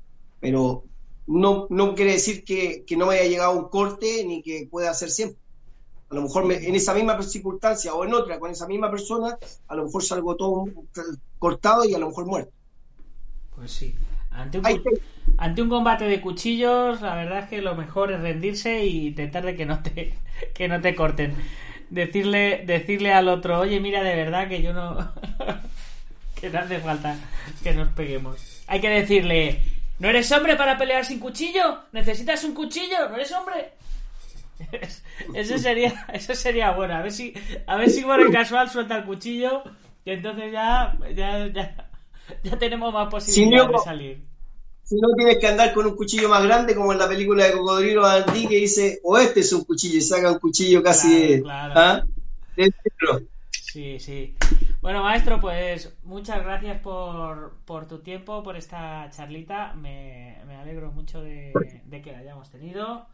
[0.43, 0.85] Pero
[1.29, 4.91] no, no quiere decir que, que no me haya llegado un corte ni que pueda
[4.91, 5.39] hacer siempre.
[6.11, 9.39] A lo mejor me- en esa misma circunstancia o en otra con esa misma persona,
[9.69, 10.67] a lo mejor salgo todo
[11.39, 12.53] cortado y a lo mejor muerto.
[13.57, 13.95] Pues sí.
[14.31, 14.67] Ante un,
[15.39, 19.57] ante combate de cuchillos, la verdad es que lo mejor es rendirse y intentar de
[19.57, 20.15] que no te,
[20.55, 21.35] que no te corten.
[21.91, 25.13] Decirle, decirle al otro, oye, mira, de verdad que yo no.
[26.41, 27.17] que no hace falta
[27.63, 28.63] que nos peguemos.
[28.67, 29.61] Hay que decirle,
[30.03, 31.79] ¿no eres hombre para pelear sin cuchillo?
[31.93, 33.09] ¿Necesitas un cuchillo?
[33.09, 33.73] ¿No eres hombre?
[35.35, 36.95] Eso sería, eso sería bueno.
[36.95, 37.33] A ver si,
[37.67, 39.63] a ver si por el casual suelta el cuchillo
[40.05, 41.89] y entonces ya, ya, ya,
[42.43, 44.23] ya tenemos más posibilidades no- de salir.
[44.85, 47.53] Si no tienes que andar con un cuchillo más grande, como en la película de
[47.53, 51.73] Cocodrilo Andí, que dice, o este es un cuchillo, y saca un cuchillo casi Claro,
[51.75, 51.75] claro.
[51.77, 52.05] ¿ah?
[52.57, 53.27] de dentro.
[53.51, 54.35] Sí, sí.
[54.83, 59.75] Bueno, maestro, pues muchas gracias por, por tu tiempo, por esta charlita.
[59.75, 63.07] Me, me alegro mucho de, de que la hayamos tenido.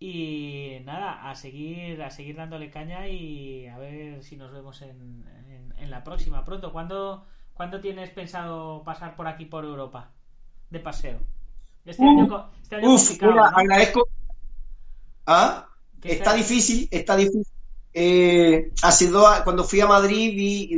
[0.00, 5.26] Y nada, a seguir, a seguir dándole caña y a ver si nos vemos en,
[5.48, 6.72] en- en la próxima pronto.
[6.72, 10.12] ¿Cuándo, ¿Cuándo tienes pensado pasar por aquí por Europa?
[10.70, 11.20] De paseo.
[11.86, 12.28] Este año,
[12.62, 13.56] este año Uf, complicado, mira, ¿no?
[13.56, 14.08] agradezco.
[15.26, 15.68] ¿Ah?
[16.00, 16.34] ¿Qué Está tal?
[16.34, 17.46] difícil, está difícil.
[17.92, 20.76] Eh, hace dos, cuando fui a Madrid, vi,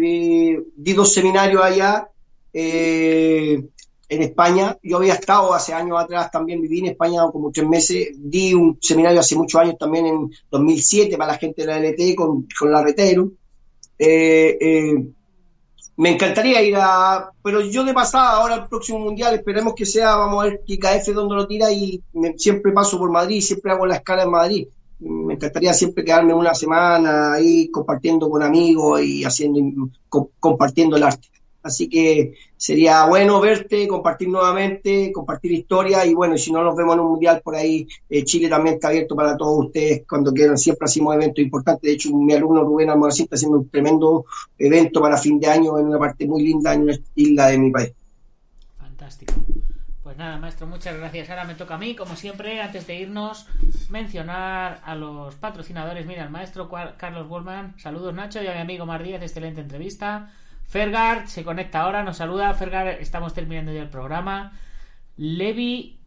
[0.76, 2.08] vi- dos seminarios allá
[2.52, 3.62] eh,
[4.08, 4.78] en España.
[4.82, 8.78] Yo había estado hace años atrás, también viví en España como tres meses, di un
[8.80, 12.72] seminario hace muchos años también en 2007 para la gente de la LT con, con
[12.72, 13.30] la Retero.
[13.98, 15.06] Eh, eh,
[15.96, 20.16] me encantaría ir a, pero yo de pasada, ahora el próximo mundial, esperemos que sea,
[20.16, 22.02] vamos a ver KF donde lo tira y
[22.36, 24.68] siempre paso por Madrid, siempre hago la escala en Madrid.
[25.04, 29.88] Me encantaría siempre quedarme una semana ahí compartiendo con amigos y haciendo,
[30.38, 31.28] compartiendo el arte.
[31.62, 36.94] Así que sería bueno verte, compartir nuevamente, compartir historia y bueno, si no nos vemos
[36.94, 40.58] en un mundial por ahí, eh, Chile también está abierto para todos ustedes cuando quieran.
[40.58, 41.82] Siempre hacemos eventos importantes.
[41.82, 44.24] De hecho, mi alumno Rubén Almoracín está haciendo un tremendo
[44.58, 47.70] evento para fin de año en una parte muy linda en una isla de mi
[47.70, 47.92] país.
[48.78, 49.34] Fantástico.
[50.12, 51.30] Pues nada, maestro, muchas gracias.
[51.30, 53.46] Ahora me toca a mí, como siempre, antes de irnos,
[53.88, 56.04] mencionar a los patrocinadores.
[56.04, 57.78] Mira, el maestro Carlos Goldman.
[57.78, 60.30] Saludos, Nacho, y a mi amigo Mar Díaz, excelente entrevista.
[60.66, 62.52] Fergard se conecta ahora, nos saluda.
[62.52, 64.52] Fergard, estamos terminando ya el programa.
[65.16, 65.98] Levi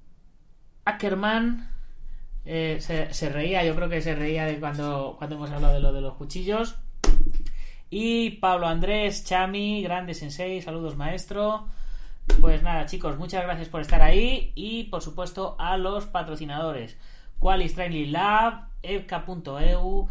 [0.86, 1.68] Ackerman
[2.46, 5.94] eh, se, reía, yo creo que se reía de cuando, cuando hemos hablado de lo
[5.94, 6.76] de los cuchillos.
[7.90, 11.70] Y Pablo Andrés, Chami, grande sensei, saludos maestro.
[12.42, 16.98] Pues nada, chicos, muchas gracias por estar ahí y por supuesto a los patrocinadores.
[17.40, 20.08] Qualis Training Lab, evca.eu,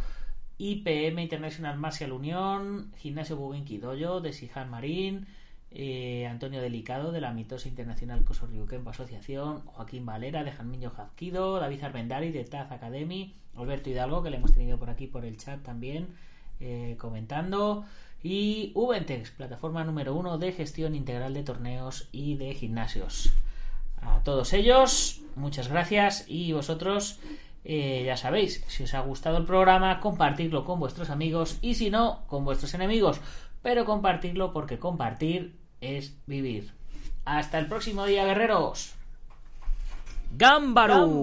[0.59, 5.27] IPM International Martial Unión, Gimnasio Bubinki Doyo de Sihan Marín,
[5.71, 11.59] eh, Antonio Delicado de la Mitosa Internacional Coso Ryukenpo Asociación, Joaquín Valera de Janmiño Jazquido,
[11.59, 15.37] David Armendari de Taz Academy, Alberto Hidalgo que le hemos tenido por aquí por el
[15.37, 16.09] chat también
[16.61, 17.85] eh, comentando
[18.25, 23.31] y Ubentex, plataforma número uno de gestión integral de torneos y de gimnasios.
[24.01, 27.21] A todos ellos, muchas gracias y vosotros
[27.65, 31.91] eh, ya sabéis, si os ha gustado el programa, compartirlo con vuestros amigos y si
[31.91, 33.21] no, con vuestros enemigos.
[33.63, 36.73] Pero compartirlo porque compartir es vivir.
[37.27, 38.95] Hasta el próximo día, guerreros.
[40.37, 41.21] ¡Gámbaro!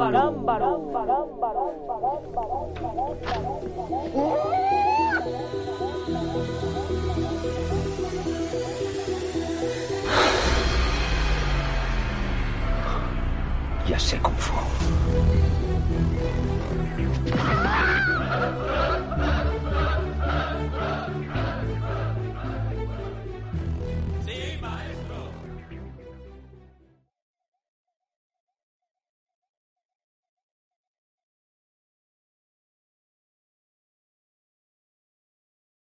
[13.87, 15.00] Ya sé cómo fue.